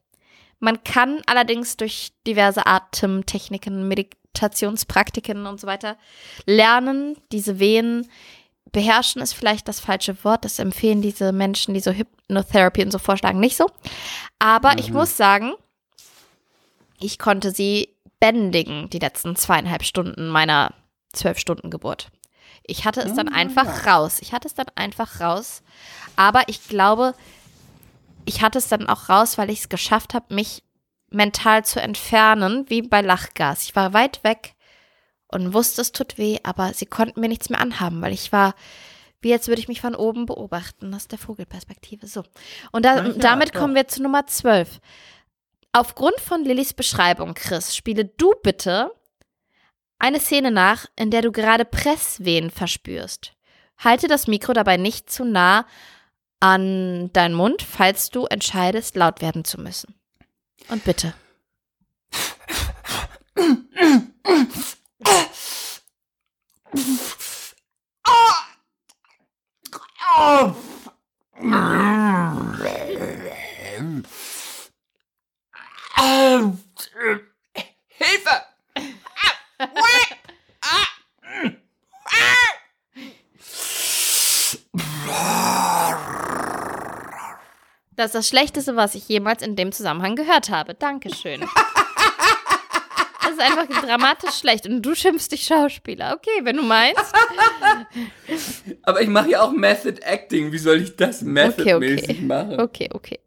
[0.62, 5.98] Man kann allerdings durch diverse Atemtechniken, Meditationspraktiken und so weiter
[6.46, 8.10] lernen, diese Wehen
[8.72, 10.46] beherrschen ist vielleicht das falsche Wort.
[10.46, 13.66] Das empfehlen diese Menschen, die so Hypnotherapy und so vorschlagen, nicht so.
[14.40, 14.96] Aber ich Mhm.
[14.98, 15.54] muss sagen,
[17.00, 17.90] ich konnte sie
[18.20, 20.74] bändigen, die letzten zweieinhalb Stunden meiner
[21.12, 22.10] zwölf Stunden Geburt.
[22.64, 23.36] Ich hatte es dann Ah.
[23.36, 24.20] einfach raus.
[24.22, 25.64] Ich hatte es dann einfach raus.
[26.16, 27.16] Aber ich glaube,
[28.26, 30.64] ich hatte es dann auch raus, weil ich es geschafft habe, mich
[31.10, 33.64] mental zu entfernen, wie bei Lachgas.
[33.64, 34.56] Ich war weit weg
[35.28, 38.56] und wusste, es tut weh, aber sie konnten mir nichts mehr anhaben, weil ich war,
[39.22, 42.08] wie als würde ich mich von oben beobachten, aus der Vogelperspektive.
[42.08, 42.24] So.
[42.72, 43.60] Und da, ja, damit doch.
[43.60, 44.80] kommen wir zu Nummer 12.
[45.74, 48.92] Aufgrund von Lillys Beschreibung, Chris, spiele du bitte
[50.00, 53.34] eine Szene nach, in der du gerade Presswehen verspürst.
[53.78, 55.66] Halte das Mikro dabei nicht zu nah
[56.42, 59.96] an deinen Mund, falls du entscheidest, laut werden zu müssen.
[60.68, 61.14] Und bitte.
[88.02, 90.74] Das ist das Schlechteste, was ich jemals in dem Zusammenhang gehört habe.
[90.74, 91.46] Dankeschön.
[93.24, 94.66] Das ist einfach dramatisch schlecht.
[94.66, 96.16] Und du schimpfst dich Schauspieler.
[96.18, 97.00] Okay, wenn du meinst.
[98.82, 100.52] Aber ich mache ja auch Method Acting.
[100.52, 102.22] Wie soll ich das Okay, methodmäßig okay.
[102.24, 102.60] machen?
[102.60, 103.20] Okay, okay.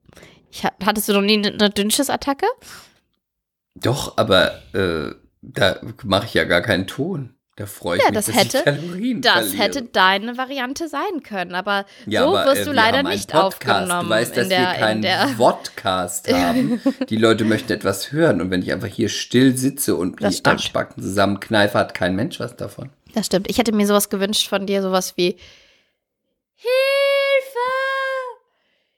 [0.51, 2.47] Ich, ha- hattest du noch nie eine Dünnschiss-Attacke?
[3.77, 7.34] Doch, aber äh, da mache ich ja gar keinen Ton.
[7.57, 9.63] Da freue ich Ja, mich, das hätte- Kalorien Das verliere.
[9.63, 13.31] hätte deine Variante sein können, aber Ja, so aber, wirst äh, du wir leider nicht
[13.31, 13.45] Podcast.
[13.81, 14.09] aufgenommen.
[14.09, 16.81] Du weißt, dass in der, wir keinen in der, Podcast haben.
[17.09, 18.41] Die Leute möchten etwas hören.
[18.41, 20.51] Und wenn ich einfach hier still sitze und Das die.
[20.51, 22.91] Arschbacken zusammenkneife, hat kein Mensch was davon.
[23.15, 23.49] Das stimmt.
[23.49, 25.37] Ich hätte mir sowas gewünscht von dir, sowas wie
[26.57, 26.71] Hilfe!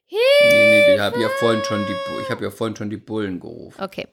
[0.06, 0.20] Hilfe!
[0.50, 2.96] Nee, nee, ich habe ja vorhin schon die, Bu- ich habe ja vorhin schon die
[2.96, 3.82] Bullen gerufen.
[3.82, 4.06] Okay.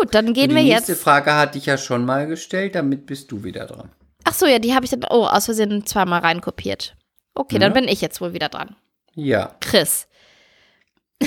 [0.00, 1.02] Gut, dann gehen die wir nächste jetzt.
[1.02, 3.90] Frage hatte ich ja schon mal gestellt, damit bist du wieder dran.
[4.24, 6.96] Ach so, ja, die habe ich dann oh, aus Versehen zweimal reinkopiert.
[7.34, 7.80] Okay, dann Ja.
[7.80, 8.76] bin ich jetzt wohl wieder dran.
[9.14, 9.54] Ja.
[9.60, 10.08] Chris,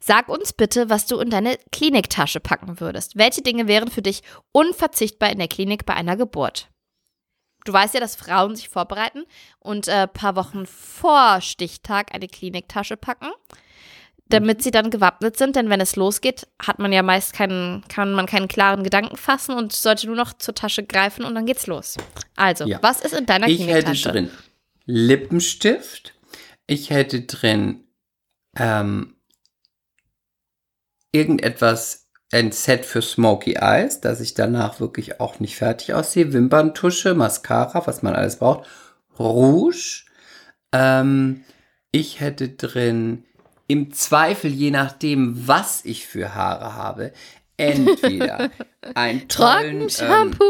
[0.00, 3.16] sag uns bitte, was du in deine Kliniktasche packen würdest.
[3.16, 6.68] Welche Dinge wären für dich unverzichtbar in der Klinik bei einer Geburt?
[7.64, 9.24] Du weißt ja, dass Frauen sich vorbereiten
[9.58, 13.28] und ein äh, paar Wochen vor Stichtag eine Kliniktasche packen,
[14.30, 15.56] damit sie dann gewappnet sind.
[15.56, 19.54] Denn wenn es losgeht, hat man ja meist keinen, kann man keinen klaren Gedanken fassen
[19.54, 21.96] und sollte nur noch zur Tasche greifen und dann geht's los.
[22.36, 22.78] Also, Ja.
[22.82, 24.10] was ist in deiner Ich hätte Kliniktasche?
[24.10, 24.30] drin
[24.86, 26.14] Lippenstift.
[26.66, 27.84] Ich hätte drin
[28.56, 29.14] ähm,
[31.12, 36.32] irgendetwas, ein Set für Smoky Eyes, dass ich danach wirklich auch nicht fertig aussehe.
[36.34, 38.68] Wimperntusche, Mascara, was man alles braucht.
[39.18, 40.04] Rouge.
[40.72, 41.44] Ähm,
[41.90, 43.24] ich hätte drin
[43.68, 47.12] im Zweifel, je nachdem, was ich für Haare habe,
[47.56, 48.50] entweder
[48.94, 50.44] ein tollen, ähm, Trockenshampoo.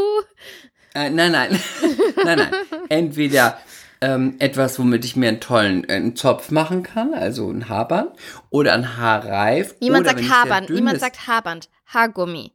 [0.94, 1.60] äh, nein, nein,
[2.24, 2.52] nein, nein.
[2.88, 3.58] Entweder
[4.00, 8.12] ähm, etwas, womit ich mir einen tollen äh, einen Zopf machen kann, also ein Haarband,
[8.50, 9.74] oder ein Haarreif.
[9.80, 11.68] Wenn sagt Haarband, niemand dünnes- sagt Haarband.
[11.86, 12.52] Haargummi.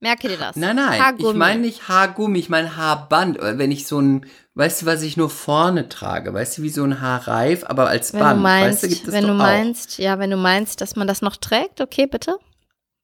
[0.00, 0.56] Merke dir das.
[0.56, 1.30] Nein, nein, Haargummi.
[1.30, 3.38] ich meine nicht Haargummi, ich meine Haarband.
[3.40, 6.84] Wenn ich so ein, weißt du, was ich nur vorne trage, weißt du, wie so
[6.84, 8.38] ein Haarreif, aber als wenn Band.
[8.38, 9.36] du meinst, weißt du, gibt es wenn du auch.
[9.36, 12.36] meinst, ja, wenn du meinst, dass man das noch trägt, okay, bitte.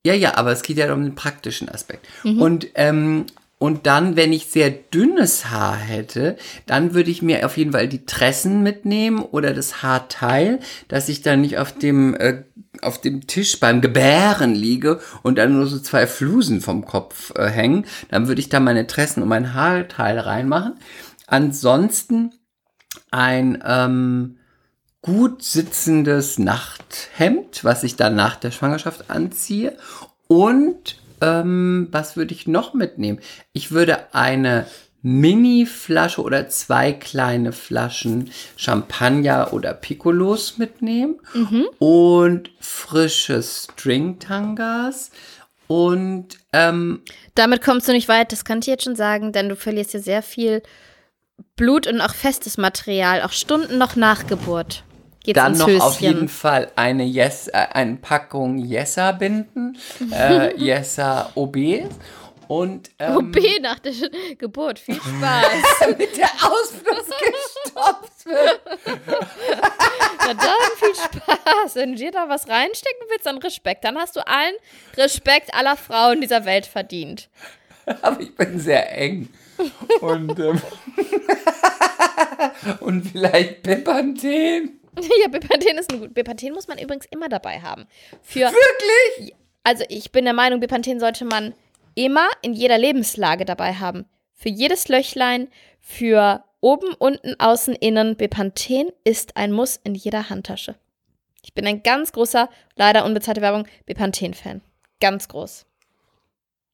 [0.07, 2.07] Ja, ja, aber es geht ja um den praktischen Aspekt.
[2.23, 2.41] Mhm.
[2.41, 3.27] Und, ähm,
[3.59, 6.37] und dann, wenn ich sehr dünnes Haar hätte,
[6.67, 11.23] dann würde ich mir auf jeden Fall die Tressen mitnehmen oder das Haarteil, dass ich
[11.23, 12.45] dann nicht auf dem, äh,
[12.83, 17.49] auf dem Tisch beim Gebären liege und dann nur so zwei Flusen vom Kopf äh,
[17.49, 17.85] hängen.
[18.11, 20.75] Dann würde ich da meine Tressen und mein Haarteil reinmachen.
[21.29, 22.33] Ansonsten
[23.11, 24.39] ein ähm,
[25.03, 29.77] gut sitzendes Nachthemd, was ich dann nach der Schwangerschaft anziehe.
[30.27, 33.21] Und ähm, was würde ich noch mitnehmen?
[33.53, 34.67] Ich würde eine
[35.03, 41.21] Mini-Flasche oder zwei kleine Flaschen Champagner oder Piccolos mitnehmen
[41.79, 45.13] und frische Stringtangas
[45.69, 47.03] und ähm,
[47.35, 50.01] Damit kommst du nicht weit, das kann ich jetzt schon sagen, denn du verlierst ja
[50.01, 50.63] sehr viel
[51.57, 54.85] Blut und auch festes Material, auch Stunden noch nach Geburt.
[55.25, 55.81] Geht's Dann noch Höschen.
[55.83, 59.77] auf jeden Fall eine, yes, äh, eine Packung Jessa-Binden,
[60.13, 61.57] äh, Jessa OB
[62.49, 63.93] und ähm, OB nach der
[64.39, 64.79] Geburt.
[64.79, 65.89] Viel Spaß.
[65.99, 68.61] mit der Ausfluss gestopft wird.
[70.21, 71.75] Na dann viel Spaß.
[71.75, 73.85] Wenn du dir da was reinstecken willst, dann Respekt.
[73.85, 74.55] Dann hast du allen
[74.97, 77.29] Respekt aller Frauen dieser Welt verdient.
[78.01, 79.29] Aber ich bin sehr eng.
[80.01, 80.61] Und, ähm,
[82.81, 84.75] und vielleicht Pepanthen.
[85.23, 86.15] Ja, Bepanthen ist ein gut.
[86.15, 87.87] Bepanthen muss man übrigens immer dabei haben.
[88.21, 89.33] Für, Wirklich?
[89.63, 91.55] also ich bin der Meinung, Bepanthen sollte man
[91.95, 94.07] immer in jeder Lebenslage dabei haben.
[94.35, 95.49] Für jedes Löchlein,
[95.81, 98.17] für oben, unten, außen, innen.
[98.17, 100.75] Bepanthen ist ein Muss in jeder Handtasche.
[101.45, 104.61] Ich bin ein ganz großer, leider unbezahlte Werbung, Bepanthen-Fan.
[105.01, 105.65] Ganz groß.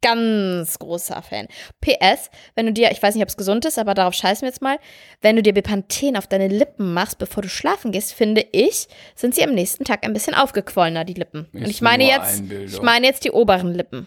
[0.05, 1.49] Ganz großer Fan.
[1.81, 4.49] PS, wenn du dir, ich weiß nicht, ob es gesund ist, aber darauf scheißen wir
[4.49, 4.79] jetzt mal,
[5.23, 9.35] wenn du dir Bepanthen auf deine Lippen machst, bevor du schlafen gehst, finde ich, sind
[9.35, 11.49] sie am nächsten Tag ein bisschen aufgequollener, die Lippen.
[11.55, 14.07] Und Ist ich meine jetzt, ich meine jetzt die oberen Lippen.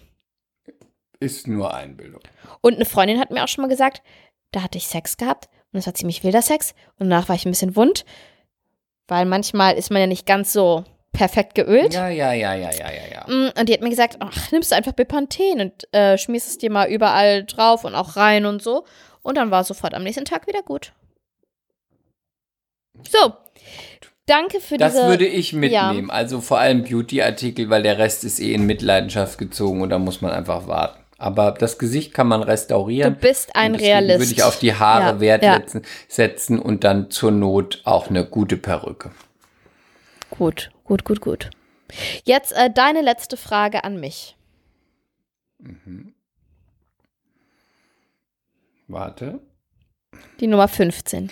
[1.20, 2.22] Ist nur Einbildung.
[2.62, 4.04] Und eine Freundin hat mir auch schon mal gesagt,
[4.52, 7.46] da hatte ich Sex gehabt und es war ziemlich wilder Sex und danach war ich
[7.48, 8.06] ein bisschen wund.
[9.08, 10.84] Weil manchmal ist man ja nicht ganz so
[11.18, 11.94] perfekt geölt.
[11.94, 13.26] Ja, ja, ja, ja, ja, ja, ja.
[13.28, 16.58] Mm, Und die hat mir gesagt, ach, nimmst du einfach Bepanthen und äh, schmierst es
[16.60, 18.86] dir mal überall drauf und auch rein und so.
[19.24, 20.94] Und dann war sofort am nächsten Tag wieder gut.
[23.10, 23.34] So,
[24.28, 25.08] danke für Das diese...
[25.08, 26.10] würde ich mitnehmen.
[26.12, 30.22] Also vor allem Beauty-Artikel, weil der Rest ist eh in Mitleidenschaft gezogen und da muss
[30.22, 31.00] man einfach warten.
[31.18, 33.18] Aber das Gesicht kann man du restaurieren.
[33.20, 34.20] bist ein Realist.
[34.20, 35.54] Würde ich auf die Haare Ja, Wert ja.
[35.56, 39.10] setzen, setzen und dann zur Not auch eine gute Perücke.
[40.30, 41.50] Gut, gut, gut, gut.
[42.26, 44.36] Jetzt äh, deine letzte Frage an mich.
[48.88, 49.40] Warte.
[50.40, 51.32] Die Nummer 15.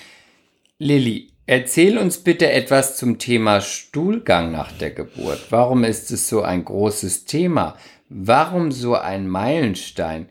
[0.80, 5.52] Lilly, erzähl uns bitte etwas zum Thema Stuhlgang nach der Geburt.
[5.52, 7.78] Warum ist es so ein großes Thema?
[8.10, 10.30] Warum so ein Meilenstein?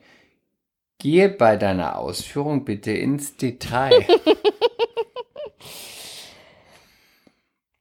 [0.98, 4.04] Gehe bei deiner Ausführung bitte ins Detail.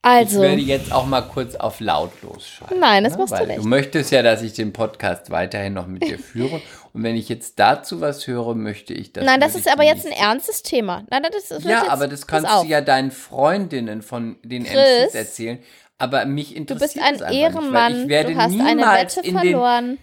[0.06, 2.78] Also, Ich werde jetzt auch mal kurz auf lautlos schalten.
[2.78, 3.20] Nein, das ne?
[3.20, 3.60] machst du nicht.
[3.60, 6.62] Du möchtest ja, dass ich den Podcast weiterhin noch mit dir führe.
[6.92, 9.24] Und wenn ich jetzt dazu was höre, möchte ich das.
[9.24, 11.06] nein, das ist aber jetzt ein ernstes Thema.
[11.10, 15.16] Nein, das ist Ja, aber das kannst du ja deinen Freundinnen von den Chris, MCs
[15.16, 15.60] erzählen.
[15.98, 19.26] Aber mich Du interessiert bist ein Ehrenmann, nicht, ich werde du hast eine Wette in
[19.26, 19.98] den verloren.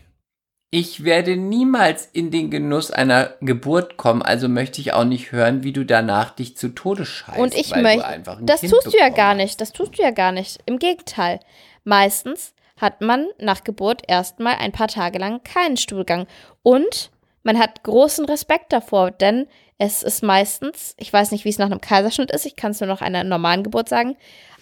[0.71, 5.65] Ich werde niemals in den Genuss einer Geburt kommen, also möchte ich auch nicht hören,
[5.65, 7.39] wie du danach dich zu Tode scheißt.
[7.39, 10.31] Und ich möchte, das kind tust du ja gar nicht, das tust du ja gar
[10.31, 10.59] nicht.
[10.67, 11.41] Im Gegenteil.
[11.83, 16.27] Meistens hat man nach Geburt erstmal ein paar Tage lang keinen Stuhlgang.
[16.63, 17.11] Und
[17.43, 19.49] man hat großen Respekt davor, denn
[19.79, 22.81] es ist meistens, ich weiß nicht, wie es nach einem Kaiserschnitt ist, ich kann es
[22.81, 24.17] nur nach einer normalen Geburt sagen,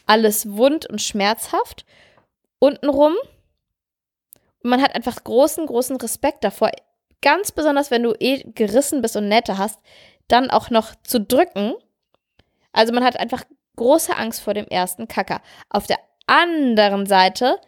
[0.06, 1.84] alles wund und schmerzhaft.
[2.60, 3.14] Untenrum.
[4.62, 6.70] Man hat einfach großen, großen Respekt davor.
[7.22, 9.80] Ganz besonders, wenn du eh gerissen bist und Nähte hast,
[10.28, 11.74] dann auch noch zu drücken.
[12.72, 13.44] Also man hat einfach
[13.76, 15.40] große Angst vor dem ersten Kacker.
[15.70, 17.58] Auf der anderen Seite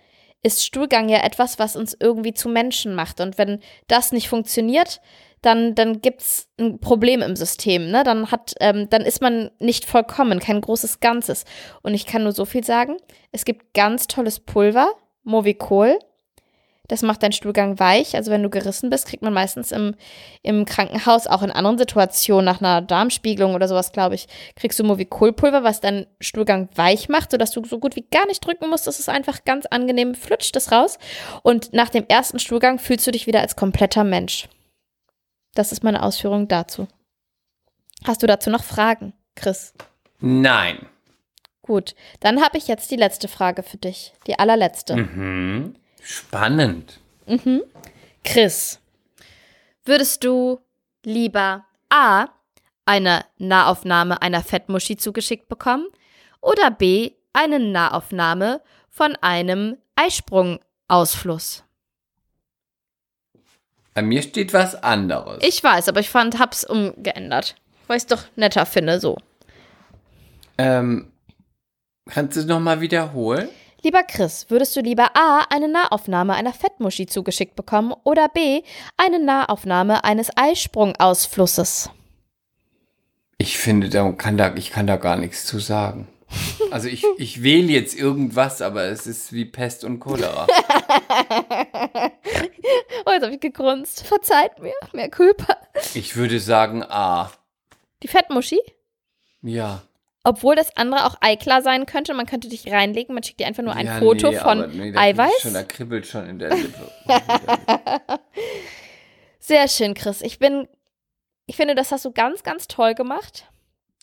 [0.42, 3.20] ist Stuhlgang ja etwas, was uns irgendwie zu Menschen macht.
[3.20, 5.00] Und wenn das nicht funktioniert,
[5.42, 7.90] dann, dann gibt es ein Problem im System.
[7.90, 8.04] Ne?
[8.04, 11.44] Dann, hat, ähm, dann ist man nicht vollkommen, kein großes Ganzes.
[11.82, 12.96] Und ich kann nur so viel sagen.
[13.32, 15.98] Es gibt ganz tolles Pulver, Movicol.
[16.90, 18.16] Das macht deinen Stuhlgang weich.
[18.16, 19.94] Also wenn du gerissen bist, kriegt man meistens im,
[20.42, 24.26] im Krankenhaus, auch in anderen Situationen, nach einer Darmspiegelung oder sowas, glaube ich,
[24.56, 28.44] kriegst du Movicolpulver, was deinen Stuhlgang weich macht, sodass du so gut wie gar nicht
[28.44, 28.88] drücken musst.
[28.88, 30.98] Das ist einfach ganz angenehm, flutscht es raus.
[31.44, 34.48] Und nach dem ersten Stuhlgang fühlst du dich wieder als kompletter Mensch.
[35.54, 36.88] Das ist meine Ausführung dazu.
[38.04, 39.74] Hast du dazu noch Fragen, Chris?
[40.18, 40.86] Nein.
[41.62, 44.12] Gut, dann habe ich jetzt die letzte Frage für dich.
[44.26, 44.96] Die allerletzte.
[44.96, 45.76] Mhm.
[46.02, 47.00] Spannend.
[48.24, 48.80] Chris,
[49.84, 50.60] würdest du
[51.04, 52.26] lieber A.
[52.84, 55.86] eine Nahaufnahme einer Fettmuschi zugeschickt bekommen
[56.40, 57.12] oder B.
[57.32, 61.64] eine Nahaufnahme von einem Eisprungausfluss?
[63.94, 65.38] Bei mir steht was anderes.
[65.42, 67.56] Ich weiß, aber ich fand, hab's umgeändert.
[67.86, 69.16] Weil ich es doch netter finde, so.
[70.58, 71.10] ähm,
[72.08, 73.48] kannst du es nochmal wiederholen?
[73.82, 75.46] Lieber Chris, würdest du lieber A.
[75.48, 78.62] eine Nahaufnahme einer Fettmuschi zugeschickt bekommen oder B.
[78.98, 81.90] eine Nahaufnahme eines Eisprungausflusses?
[83.38, 86.08] Ich finde, da kann da, ich kann da gar nichts zu sagen.
[86.70, 90.46] Also ich, ich wähle jetzt irgendwas, aber es ist wie Pest und Cholera.
[93.06, 94.06] Oh, jetzt habe ich gegrunzt.
[94.06, 95.56] Verzeiht mir, mehr Culpa.
[95.94, 97.32] Ich würde sagen A.
[98.02, 98.60] Die Fettmuschi?
[99.42, 99.82] Ja.
[100.22, 102.12] Obwohl das andere auch eiklar sein könnte.
[102.12, 104.94] Man könnte dich reinlegen, man schickt dir einfach nur ein ja, Foto nee, von nee,
[104.94, 105.40] Eiweiß.
[105.40, 106.90] Schon, da kribbelt schon in der Lippe.
[109.38, 110.20] Sehr schön, Chris.
[110.20, 110.68] Ich bin,
[111.46, 113.46] ich finde, das hast du ganz, ganz toll gemacht.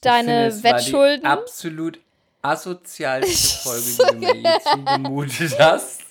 [0.02, 1.22] Deine finde, Wettschulden.
[1.22, 2.00] Die absolut
[2.42, 6.07] asozialste Folge, die du mir je zugemutet hast.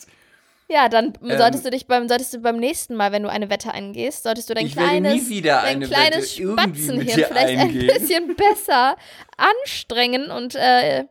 [0.69, 3.51] Ja, dann Ähm, solltest du dich beim, solltest du beim nächsten Mal, wenn du eine
[3.51, 7.91] Wette eingehst, solltest du dein Ich kleines, dein eine kleines Spatzenhirn vielleicht eingehen.
[7.91, 8.97] ein bisschen besser
[9.37, 11.05] anstrengen und äh,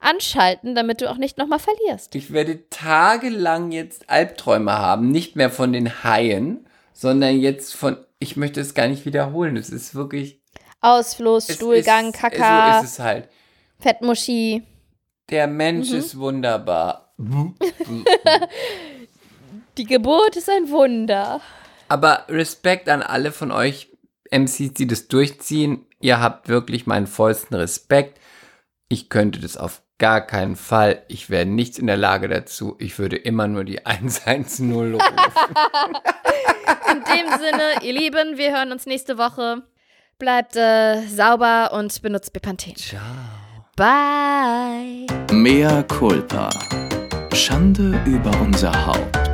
[0.00, 2.14] anschalten, damit du auch nicht nochmal verlierst.
[2.14, 8.36] Ich werde tagelang jetzt Albträume haben, nicht mehr von den Haien, sondern jetzt von, ich
[8.36, 9.56] möchte es gar nicht wiederholen.
[9.56, 10.40] Es ist wirklich.
[10.80, 13.28] Ausfluss, Es Stuhlgang, ist, Kaka, So ist es halt.
[13.80, 14.62] Fettmuschi.
[15.30, 15.96] Der Mensch Mhm.
[15.98, 17.14] ist wunderbar.
[19.76, 21.40] Die Geburt ist ein Wunder.
[21.88, 23.90] Aber Respekt an alle von euch
[24.30, 25.86] MCs, die das durchziehen.
[26.00, 28.20] Ihr habt wirklich meinen vollsten Respekt.
[28.88, 31.02] Ich könnte das auf gar keinen Fall.
[31.08, 32.76] Ich wäre nicht in der Lage dazu.
[32.78, 35.00] Ich würde immer nur die 110 rufen.
[36.90, 39.62] In dem Sinne, ihr Lieben, wir hören uns nächste Woche.
[40.18, 42.76] Bleibt äh, sauber und benutzt Bepanthen.
[42.76, 43.00] Ciao.
[43.76, 45.06] Bye.
[45.32, 46.50] Mea culpa.
[47.32, 49.33] Schande über unser Haupt.